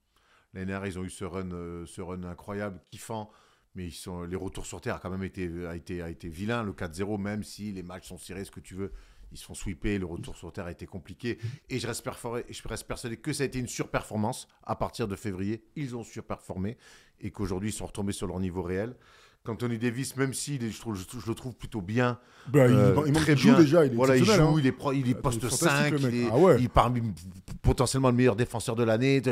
L'année 0.53 0.67
dernière, 0.67 0.87
ils 0.87 0.99
ont 0.99 1.05
eu 1.05 1.11
ce 1.11 1.25
run, 1.25 1.85
ce 1.87 2.01
run 2.01 2.25
incroyable, 2.25 2.81
kiffant 2.91 3.31
mais 3.75 3.87
ils 3.87 3.93
sont, 3.93 4.25
les 4.25 4.37
retours 4.37 4.67
sur 4.67 4.81
terre 4.81 4.97
a 4.97 4.99
quand 4.99 5.11
même 5.11 5.23
été, 5.23 5.49
a 5.67 5.77
été, 5.77 6.03
a 6.03 6.11
été 6.11 6.29
vilain. 6.29 6.63
Le 6.63 6.73
4-0, 6.73 7.21
même 7.21 7.43
si 7.43 7.73
les 7.73 7.83
matchs 7.83 8.09
sont 8.09 8.19
serrés, 8.19 8.45
ce 8.45 8.51
que 8.51 8.61
tu 8.61 8.75
veux, 8.75 8.93
ils 9.31 9.39
se 9.39 9.45
font 9.45 9.55
sweeper. 9.55 9.99
Le 9.99 10.07
retour 10.07 10.37
sur 10.37 10.53
terre 10.53 10.67
a 10.67 10.73
été 10.73 10.87
compliqué. 10.87 11.39
Et 11.69 11.79
je 11.79 11.87
reste, 11.87 12.05
je 12.05 12.69
reste 12.69 12.87
persuadé 12.87 13.17
que 13.17 13.33
ça 13.33 13.45
a 13.45 13.47
été 13.47 13.61
une 13.61 13.69
surperformance. 13.69 14.49
À 14.65 14.75
partir 14.75 15.07
de 15.07 15.15
février, 15.15 15.65
ils 15.77 15.95
ont 15.97 16.03
surperformé 16.03 16.79
et 17.21 17.31
qu'aujourd'hui, 17.31 17.71
ils 17.71 17.73
sont 17.73 17.87
retombés 17.87 18.13
sur 18.13 18.27
leur 18.27 18.41
niveau 18.41 18.63
réel. 18.63 18.97
Tony 19.59 19.79
Davis, 19.79 20.17
même 20.17 20.35
si 20.35 20.61
je, 20.61 20.79
trouve, 20.79 20.97
je, 20.97 21.27
le 21.27 21.35
trouve 21.35 21.57
plutôt 21.57 21.81
bien, 21.81 22.19
bah, 22.49 22.69
il, 22.69 22.75
euh, 22.75 23.13
très 23.15 23.35
bien. 23.35 23.59
déjà, 23.59 23.87
il 23.87 23.93
est 23.93 23.97
voilà, 23.97 24.17
il 24.17 24.25
joue, 24.25 24.33
hein. 24.33 24.55
il 24.59 24.67
est, 24.67 24.75
il 24.95 25.09
est 25.09 25.15
poste 25.15 25.49
5, 25.49 25.95
il 25.99 26.15
est, 26.15 26.29
ah 26.31 26.57
il 26.59 26.67
est 26.67 26.69
parmi 26.69 27.03
potentiellement 27.63 28.11
le 28.11 28.17
meilleur 28.17 28.37
défenseur 28.37 28.77
de 28.77 28.85
l'année. 28.85 29.23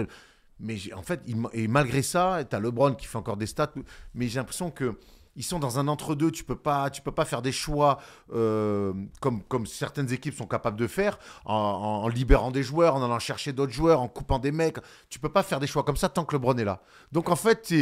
Mais 0.61 0.77
en 0.93 1.03
fait, 1.03 1.23
et 1.53 1.69
malgré 1.69 2.03
ça, 2.03 2.43
tu 2.49 2.57
as 2.57 2.61
LeBron 2.61 2.95
qui 2.95 3.07
fait 3.07 3.19
encore 3.19 3.37
des 3.37 3.47
stats, 3.47 3.73
mais 4.15 4.29
j'ai 4.29 4.39
l'impression 4.39 4.71
que 4.71 4.97
ils 5.39 5.45
sont 5.45 5.61
dans 5.61 5.79
un 5.79 5.87
entre-deux. 5.87 6.33
Tu 6.33 6.45
peux 6.45 6.57
peux 6.57 7.13
pas 7.13 7.25
faire 7.25 7.43
des 7.43 7.53
choix 7.53 7.99
euh, 8.35 8.93
comme, 9.21 9.43
comme 9.45 9.67
certaines 9.67 10.13
équipes 10.13 10.35
sont 10.35 10.49
capables 10.49 10.77
de 10.77 10.89
faire 10.89 11.19
en, 11.45 12.09
libérant 12.09 12.51
des 12.51 12.65
joueurs, 12.65 12.97
en 12.97 13.05
allant 13.05 13.21
chercher 13.21 13.53
d'autres 13.53 13.73
joueurs, 13.73 14.01
en 14.03 14.09
coupant 14.09 14.41
des 14.41 14.51
mecs. 14.51 14.79
Tu 15.09 15.21
peux 15.21 15.29
pas 15.29 15.45
faire 15.45 15.61
des 15.61 15.69
choix 15.69 15.85
comme 15.85 15.97
ça 15.97 16.09
tant 16.09 16.25
que 16.25 16.35
LeBron 16.35 16.57
est 16.59 16.65
là. 16.65 16.83
Donc 17.13 17.31
en 17.31 17.37
fait, 17.37 17.73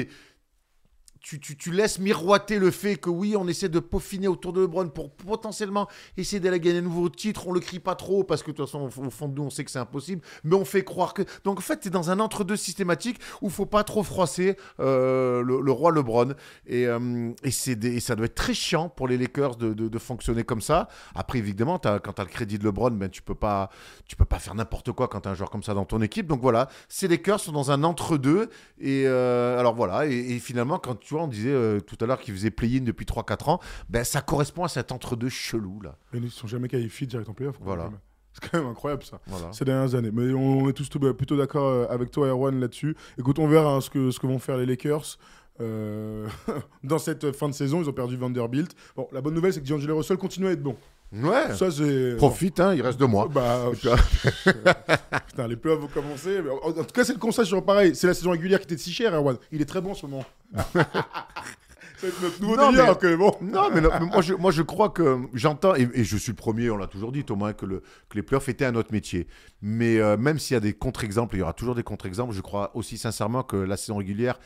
tu, 1.26 1.72
laisses 1.72 1.98
miroiter 1.98 2.60
le 2.60 2.70
fait 2.70 2.96
que 2.96 3.10
oui, 3.10 3.34
on 3.36 3.48
essaie 3.48 3.68
de 3.68 3.80
peaufiner 3.80 4.28
autour 4.28 4.52
de 4.52 4.60
LeBron 4.60 4.88
pour 4.88 5.10
potentiellement 5.10 5.88
essayer 6.16 6.38
d'aller 6.38 6.60
gagner 6.60 6.78
un 6.78 6.82
nouveau 6.82 7.08
titre. 7.08 7.48
On 7.48 7.52
le 7.52 7.58
crie 7.58 7.80
pas 7.80 7.96
trop 7.96 8.22
parce 8.22 8.44
que 8.44 8.52
de 8.52 8.56
toute 8.56 8.66
façon, 8.66 8.84
au 8.84 9.10
fond 9.10 9.28
de 9.28 9.34
nous, 9.34 9.42
on 9.42 9.50
sait 9.50 9.64
que 9.64 9.70
c'est 9.72 9.80
impossible, 9.80 10.22
mais 10.44 10.54
on 10.54 10.64
fait 10.64 10.84
croire 10.84 11.14
que. 11.14 11.22
Donc 11.42 11.58
en 11.58 11.62
fait, 11.62 11.80
tu 11.80 11.88
es 11.88 11.90
dans 11.90 12.10
un 12.10 12.20
entre-deux 12.20 12.56
systématique 12.56 13.18
où 13.42 13.50
faut 13.50 13.66
pas 13.66 13.82
trop 13.82 14.04
froisser 14.04 14.56
euh, 14.78 15.42
le, 15.42 15.72
roi 15.72 15.90
LeBron. 15.90 16.34
Et, 16.66 16.86
euh, 16.86 17.32
et, 17.42 17.50
ça 17.50 18.14
doit 18.14 18.26
être 18.26 18.34
très 18.34 18.54
chiant 18.54 18.88
pour 18.88 19.08
les 19.08 19.18
Lakers 19.18 19.56
de, 19.56 19.98
fonctionner 19.98 20.44
comme 20.44 20.60
ça. 20.60 20.88
Après, 21.14 21.38
évidemment, 21.38 21.78
quand 21.78 22.12
tu 22.12 22.20
as 22.20 22.24
le 22.24 22.30
crédit 22.30 22.58
de 22.58 22.64
LeBron, 22.64 22.90
ben, 22.90 23.08
tu 23.08 23.22
peux 23.22 23.34
pas, 23.34 23.70
tu 24.06 24.14
peux 24.14 24.24
pas 24.24 24.38
faire 24.38 24.54
n'importe 24.54 24.92
quoi 24.92 25.08
quand 25.08 25.22
tu 25.22 25.28
as 25.28 25.32
un 25.32 25.34
joueur 25.34 25.50
comme 25.50 25.62
ça 25.62 25.74
dans 25.74 25.86
ton 25.86 26.00
équipe. 26.02 26.26
Donc 26.26 26.40
voilà, 26.40 26.68
ces 26.88 27.08
Lakers 27.08 27.40
sont 27.40 27.52
dans 27.52 27.70
un 27.70 27.82
entre-deux. 27.82 28.50
Et 28.78 29.04
euh, 29.06 29.58
alors 29.58 29.74
voilà, 29.74 30.06
et, 30.06 30.12
et 30.12 30.38
finalement, 30.38 30.78
quand 30.78 30.94
tu 31.00 31.15
on 31.24 31.28
disait 31.28 31.52
euh, 31.52 31.80
tout 31.80 31.96
à 32.00 32.06
l'heure 32.06 32.20
qu'ils 32.20 32.34
faisaient 32.34 32.50
play-in 32.50 32.82
depuis 32.82 33.06
3-4 33.06 33.50
ans, 33.50 33.60
ben, 33.88 34.04
ça 34.04 34.20
correspond 34.20 34.64
à 34.64 34.68
cet 34.68 34.92
entre-deux 34.92 35.28
chelou 35.28 35.80
là. 35.80 35.96
ils 36.14 36.22
ne 36.22 36.28
sont 36.28 36.46
jamais 36.46 36.68
qualifiés 36.68 37.06
direct 37.06 37.28
en 37.28 37.34
playoff. 37.34 37.56
Voilà. 37.60 37.90
C'est 38.32 38.50
quand 38.50 38.58
même 38.58 38.68
incroyable 38.68 39.02
ça, 39.02 39.18
ces 39.50 39.64
dernières 39.64 39.94
années. 39.94 40.10
Mais 40.12 40.34
on 40.34 40.68
est 40.68 40.74
tous 40.74 40.90
plutôt 41.16 41.38
d'accord 41.38 41.68
euh, 41.68 41.86
avec 41.88 42.10
toi, 42.10 42.28
Erwan, 42.28 42.60
là-dessus. 42.60 42.94
Écoute, 43.18 43.38
on 43.38 43.48
verra 43.48 43.76
hein, 43.76 43.80
ce, 43.80 43.88
que, 43.88 44.10
ce 44.10 44.20
que 44.20 44.26
vont 44.26 44.38
faire 44.38 44.58
les 44.58 44.66
Lakers. 44.66 45.16
Euh, 45.60 46.28
dans 46.84 46.98
cette 46.98 47.32
fin 47.32 47.48
de 47.48 47.54
saison, 47.54 47.82
ils 47.82 47.88
ont 47.88 47.94
perdu 47.94 48.16
Vanderbilt. 48.16 48.74
Bon, 48.94 49.08
la 49.12 49.22
bonne 49.22 49.32
nouvelle, 49.32 49.54
c'est 49.54 49.62
que 49.62 49.68
D'Angelo 49.68 49.96
Russell 49.96 50.18
continue 50.18 50.48
à 50.48 50.50
être 50.50 50.62
bon. 50.62 50.76
Ouais. 51.12 51.54
Ça, 51.54 51.70
c'est. 51.70 52.16
Profite, 52.16 52.60
hein, 52.60 52.74
il 52.74 52.82
reste 52.82 52.98
deux 52.98 53.06
mois. 53.06 53.28
Bah, 53.28 53.66
putain, 55.26 55.46
les 55.46 55.56
playoffs 55.56 55.80
vont 55.80 55.88
commencer. 55.88 56.40
En, 56.62 56.72
tout 56.72 56.84
cas, 56.92 57.04
c'est 57.04 57.12
le 57.12 57.18
conseil 57.18 57.46
sur 57.46 57.64
pareil. 57.64 57.94
C'est 57.94 58.06
la 58.06 58.14
saison 58.14 58.30
régulière 58.32 58.58
qui 58.58 58.64
était 58.64 58.76
si 58.76 58.92
chère, 58.92 59.14
Erwan. 59.14 59.36
Il 59.52 59.62
est 59.62 59.66
très 59.66 59.80
bon 59.80 59.92
en 59.92 59.94
ce 59.94 60.06
moment. 60.06 60.24
c'est 61.98 62.22
notre 62.22 62.40
nouveau 62.42 62.56
non, 62.56 62.72
mais, 62.72 62.96
que 62.96 63.14
bon. 63.14 63.32
Non, 63.40 63.70
mais, 63.72 63.80
moi, 63.80 64.20
je, 64.20 64.34
moi, 64.34 64.50
je 64.50 64.62
crois 64.62 64.90
que 64.90 65.18
j'entends, 65.32 65.74
et, 65.76 65.88
je 65.94 66.16
suis 66.16 66.32
le 66.32 66.36
premier, 66.36 66.70
on 66.70 66.76
l'a 66.76 66.88
toujours 66.88 67.12
dit, 67.12 67.24
Thomas, 67.24 67.52
que, 67.52 67.66
le, 67.66 67.82
que 68.08 68.16
les 68.16 68.22
playoffs 68.22 68.48
étaient 68.48 68.66
un 68.66 68.74
autre 68.74 68.92
métier. 68.92 69.28
Mais 69.62 69.98
euh, 69.98 70.16
même 70.16 70.38
s'il 70.38 70.54
y 70.54 70.58
a 70.58 70.60
des 70.60 70.74
contre-exemples, 70.74 71.36
il 71.36 71.38
y 71.38 71.42
aura 71.42 71.52
toujours 71.52 71.76
des 71.76 71.84
contre-exemples, 71.84 72.34
je 72.34 72.40
crois 72.40 72.72
aussi 72.74 72.98
sincèrement 72.98 73.42
que 73.42 73.56
la 73.56 73.76
saison 73.76 73.96
régulière 73.96 74.38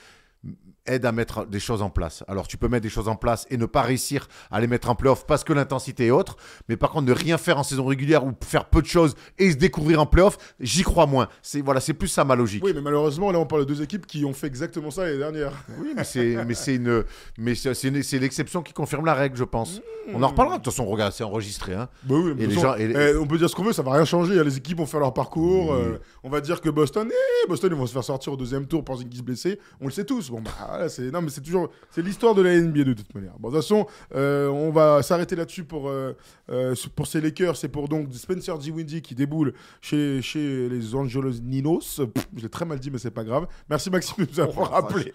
aide 0.87 1.05
à 1.05 1.13
mettre 1.13 1.47
des 1.47 1.61
choses 1.61 1.83
en 1.83 1.91
place. 1.91 2.25
Alors 2.29 2.49
tu 2.49 2.57
peux 2.57 2.69
mettre 2.69 2.83
des 2.83 2.89
choses 2.89 3.09
en 3.09 3.17
place 3.17 3.47
et 3.51 3.57
ne 3.57 3.67
pas 3.67 3.83
réussir 3.83 4.29
à 4.51 4.61
les 4.61 4.67
mettre 4.67 4.91
en 4.91 4.95
playoff 4.95 5.27
parce 5.27 5.45
que 5.45 5.53
l'intensité 5.53 6.07
est 6.07 6.11
autre, 6.11 6.37
mais 6.69 6.77
par 6.77 6.91
contre 6.91 7.07
ne 7.07 7.13
rien 7.13 7.39
faire 7.39 7.59
en 7.59 7.63
saison 7.63 7.85
régulière 7.85 8.25
ou 8.25 8.33
faire 8.45 8.67
peu 8.67 8.83
de 8.83 8.87
choses 8.87 9.15
et 9.39 9.51
se 9.53 9.57
découvrir 9.57 10.01
en 10.01 10.07
playoff, 10.07 10.37
j'y 10.61 10.83
crois 10.83 11.07
moins. 11.07 11.29
C'est 11.43 11.61
voilà, 11.61 11.81
c'est 11.81 11.95
plus 11.95 12.09
ça 12.09 12.25
ma 12.25 12.35
logique. 12.35 12.65
Oui, 12.65 12.73
mais 12.75 12.81
malheureusement 12.81 13.31
là 13.31 13.39
on 13.39 13.47
parle 13.47 13.67
de 13.67 13.73
deux 13.73 13.83
équipes 13.83 14.07
qui 14.07 14.25
ont 14.25 14.33
fait 14.33 14.47
exactement 14.47 14.91
ça 14.91 15.05
l'année 15.05 15.19
dernière. 15.19 15.53
Oui, 15.79 15.93
mais 15.97 16.05
c'est 16.05 16.45
mais 16.45 16.55
c'est 16.55 16.77
une 16.77 17.05
mais 17.39 17.55
c'est 17.55 18.19
l'exception 18.19 18.63
qui 18.63 18.73
confirme 18.73 19.05
la 19.05 19.15
règle, 19.15 19.37
je 19.37 19.45
pense. 19.45 19.79
Mmh. 19.79 20.15
On 20.15 20.23
en 20.23 20.29
reparlera. 20.29 20.59
De 20.59 20.63
toute 20.63 20.73
façon, 20.73 20.87
regarde, 20.87 21.13
c'est 21.13 21.25
enregistré 21.25 21.75
hein. 21.75 21.89
Bah 22.05 22.17
oui, 22.17 22.33
et 22.39 22.47
les 22.47 22.55
gens, 22.55 22.75
eh, 22.77 23.17
on 23.17 23.27
peut 23.27 23.39
dire 23.39 23.49
ce 23.49 23.55
qu'on 23.55 23.65
veut, 23.65 23.73
ça 23.73 23.83
va 23.83 23.93
rien 23.93 24.05
changer. 24.05 24.43
Les 24.43 24.57
équipes 24.57 24.79
vont 24.79 24.87
faire 24.87 25.01
leur 25.01 25.15
parcours. 25.15 25.73
Euh, 25.73 26.01
on 26.23 26.31
va 26.31 26.41
dire 26.41 26.61
que 26.61 26.71
Boston, 26.71 27.09
eh, 27.11 27.49
Boston 27.49 27.71
ils 27.73 27.79
vont 27.79 27.87
se 27.87 27.93
faire 27.93 28.05
sortir 28.05 28.33
au 28.33 28.37
deuxième 28.37 28.67
tour 28.67 28.85
pour 28.85 28.99
se 28.99 29.05
blessé. 29.23 29.59
On 29.81 29.87
le 29.87 29.93
sait 29.93 30.05
tous. 30.05 30.31
Bon 30.31 30.41
bah 30.41 30.51
c'est 30.89 31.11
non 31.11 31.23
mais 31.23 31.31
c'est 31.31 31.43
c'est 31.91 32.03
l'histoire 32.03 32.35
de 32.35 32.43
la 32.43 32.59
NBA 32.61 32.85
de 32.85 32.93
toute 32.93 33.15
manière. 33.15 33.33
Bon, 33.39 33.49
de 33.49 33.55
toute 33.55 33.63
façon, 33.63 33.87
euh, 34.15 34.49
on 34.49 34.71
va 34.71 35.03
s'arrêter 35.03 35.37
là-dessus 35.37 35.65
pour, 35.65 35.89
euh, 35.89 36.17
euh, 36.51 36.75
pour 36.95 37.07
ces 37.07 37.21
Lakers. 37.21 37.57
C'est 37.57 37.69
pour 37.69 37.89
donc 37.89 38.13
Spencer 38.13 38.57
Windy 38.57 39.03
qui 39.03 39.15
déboule 39.15 39.55
chez, 39.81 40.23
chez 40.23 40.69
les 40.69 40.95
Angelos 40.95 41.41
Ninos. 41.43 42.01
je 42.37 42.43
l'ai 42.43 42.49
très 42.49 42.65
mal 42.65 42.79
dit, 42.79 42.91
mais 42.91 42.99
c'est 42.99 43.11
pas 43.11 43.25
grave. 43.25 43.47
Merci 43.69 43.91
Maxime 43.91 44.25
de 44.25 44.31
nous 44.31 44.41
avoir 44.41 44.71
oh, 44.71 44.75
rappelé. 44.75 45.13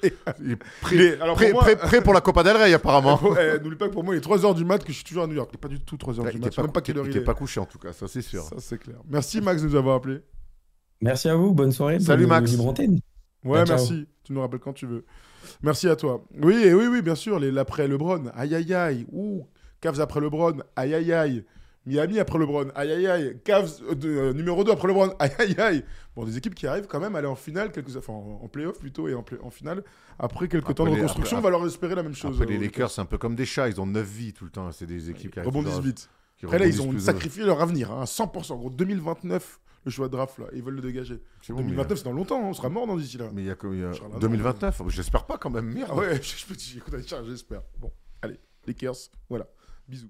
Prêt, 0.81 1.19
alors 1.21 1.37
pour 1.37 1.49
moi... 1.51 1.63
prêt, 1.63 2.01
pour 2.01 2.13
la 2.13 2.21
Copa 2.21 2.43
del 2.43 2.57
Rey, 2.57 2.73
apparemment. 2.73 3.19
Eh, 3.35 3.59
n'oublie 3.59 3.75
pas 3.75 3.87
que 3.87 3.93
pour 3.93 4.03
moi, 4.03 4.15
il 4.15 4.19
est 4.19 4.25
3h 4.25 4.55
du 4.55 4.63
mat 4.63 4.79
que 4.79 4.91
je 4.91 4.95
suis 4.95 5.03
toujours 5.03 5.23
à 5.23 5.27
New 5.27 5.35
York. 5.35 5.49
Il 5.51 5.55
n'est 5.55 5.59
pas 5.59 5.67
du 5.67 5.79
tout 5.81 5.97
3h 5.97 6.31
du 6.31 6.39
mat. 6.39 6.55
Pas, 6.55 6.61
même 6.61 6.71
pas 6.71 6.81
quelle 6.81 6.97
heure 6.97 7.07
il 7.07 7.15
est. 7.15 7.21
pas 7.21 7.33
couché 7.33 7.59
en 7.59 7.65
tout 7.65 7.77
cas, 7.77 7.91
ça 7.91 8.07
c'est 8.07 8.21
sûr. 8.21 8.43
Ça 8.43 8.55
c'est 8.59 8.77
clair. 8.77 8.97
Merci 9.09 9.41
Max 9.41 9.61
de 9.61 9.67
nous 9.67 9.75
avoir 9.75 9.97
appelé. 9.97 10.21
Merci 11.01 11.27
à 11.27 11.35
vous, 11.35 11.53
bonne 11.53 11.71
soirée. 11.71 11.99
Salut 11.99 12.25
Max. 12.27 12.55
Ouais, 13.43 13.63
merci. 13.67 14.07
Tu 14.23 14.33
nous 14.33 14.41
rappelles 14.41 14.59
quand 14.59 14.73
tu 14.73 14.87
veux. 14.87 15.05
Merci 15.61 15.87
à 15.87 15.95
toi. 15.95 16.23
Oui, 16.41 16.71
oui, 16.73 16.87
oui, 16.87 17.01
bien 17.01 17.15
sûr. 17.15 17.39
L'après 17.39 17.87
LeBron. 17.87 18.25
Aïe, 18.35 18.55
aïe, 18.55 18.73
aïe. 18.73 19.05
Ouh. 19.11 19.45
Cavs 19.81 19.99
après 19.99 20.21
LeBron. 20.21 20.57
Aïe, 20.75 20.93
aïe, 20.93 21.13
aïe. 21.13 21.45
Miami 21.85 22.19
après 22.19 22.39
LeBron. 22.39 22.69
Aïe, 22.75 22.91
aïe, 22.91 23.07
aïe. 23.07 23.37
Cavs 23.43 23.81
euh, 23.83 23.95
euh, 24.03 24.33
numéro 24.33 24.63
2 24.63 24.71
après 24.71 24.87
LeBron. 24.87 25.13
Aïe, 25.19 25.31
aïe, 25.37 25.55
aïe. 25.59 25.83
Bon, 26.15 26.23
des 26.23 26.37
équipes 26.37 26.55
qui 26.55 26.65
arrivent 26.65 26.87
quand 26.87 26.99
même 26.99 27.15
à 27.15 27.19
aller 27.19 27.27
en 27.27 27.35
finale, 27.35 27.71
quelques... 27.71 27.95
enfin 27.95 28.13
en, 28.13 28.47
playoff 28.47 28.79
plutôt, 28.79 29.07
et 29.07 29.13
en, 29.13 29.23
en 29.43 29.49
finale. 29.51 29.83
Après 30.17 30.47
quelques 30.47 30.73
temps 30.73 30.85
de 30.85 30.91
reconstruction, 30.91 31.37
on 31.37 31.41
va 31.41 31.49
leur 31.49 31.65
espérer 31.65 31.93
la 31.93 32.03
même 32.03 32.15
chose. 32.15 32.41
Après, 32.41 32.51
les 32.51 32.57
euh, 32.57 32.63
Lakers, 32.63 32.89
c'est 32.89 33.01
un 33.01 33.05
peu 33.05 33.17
comme 33.17 33.35
des 33.35 33.45
chats. 33.45 33.67
Ils 33.67 33.79
ont 33.79 33.85
9 33.85 34.07
vies 34.07 34.33
tout 34.33 34.45
le 34.45 34.51
temps. 34.51 34.71
C'est 34.71 34.87
des 34.87 35.09
équipes 35.09 35.33
qui 35.33 35.39
rebondissent 35.39 35.79
vite. 35.79 36.09
Après, 36.43 36.59
là, 36.59 36.65
ils 36.65 36.81
ont 36.81 36.97
sacrifié 36.99 37.43
leur 37.43 37.61
avenir 37.61 37.91
hein, 37.91 38.01
à 38.01 38.05
100%. 38.05 38.57
Gros, 38.57 38.69
2029 38.69 39.59
le 39.85 39.91
choix 39.91 40.07
de 40.07 40.11
draft 40.11 40.39
là. 40.39 40.47
Ils 40.53 40.61
veulent 40.61 40.75
le 40.75 40.81
dégager. 40.81 41.21
2029, 41.47 41.97
c'est 41.97 42.03
dans 42.03 42.11
longtemps, 42.11 42.39
hein, 42.43 42.47
on 42.49 42.53
sera 42.53 42.69
mort 42.69 42.87
dans 42.87 42.97
d'ici 42.97 43.17
là. 43.17 43.29
Mais 43.31 43.43
il 43.43 43.47
y 43.47 43.51
a, 43.51 43.53
y 43.53 43.83
a 43.83 44.19
2029, 44.19 44.81
j'espère 44.89 45.25
pas 45.25 45.37
quand 45.37 45.49
même. 45.51 45.71
Merde. 45.71 45.91
Ah 45.93 45.95
ouais, 45.95 46.21
je 46.21 46.45
peux 46.45 46.55
dire, 46.55 46.77
écoute, 46.77 46.95
j'espère. 47.25 47.61
Bon, 47.79 47.91
allez, 48.21 48.39
les 48.65 48.73
Kers, 48.73 48.95
voilà. 49.29 49.47
Bisous. 49.87 50.09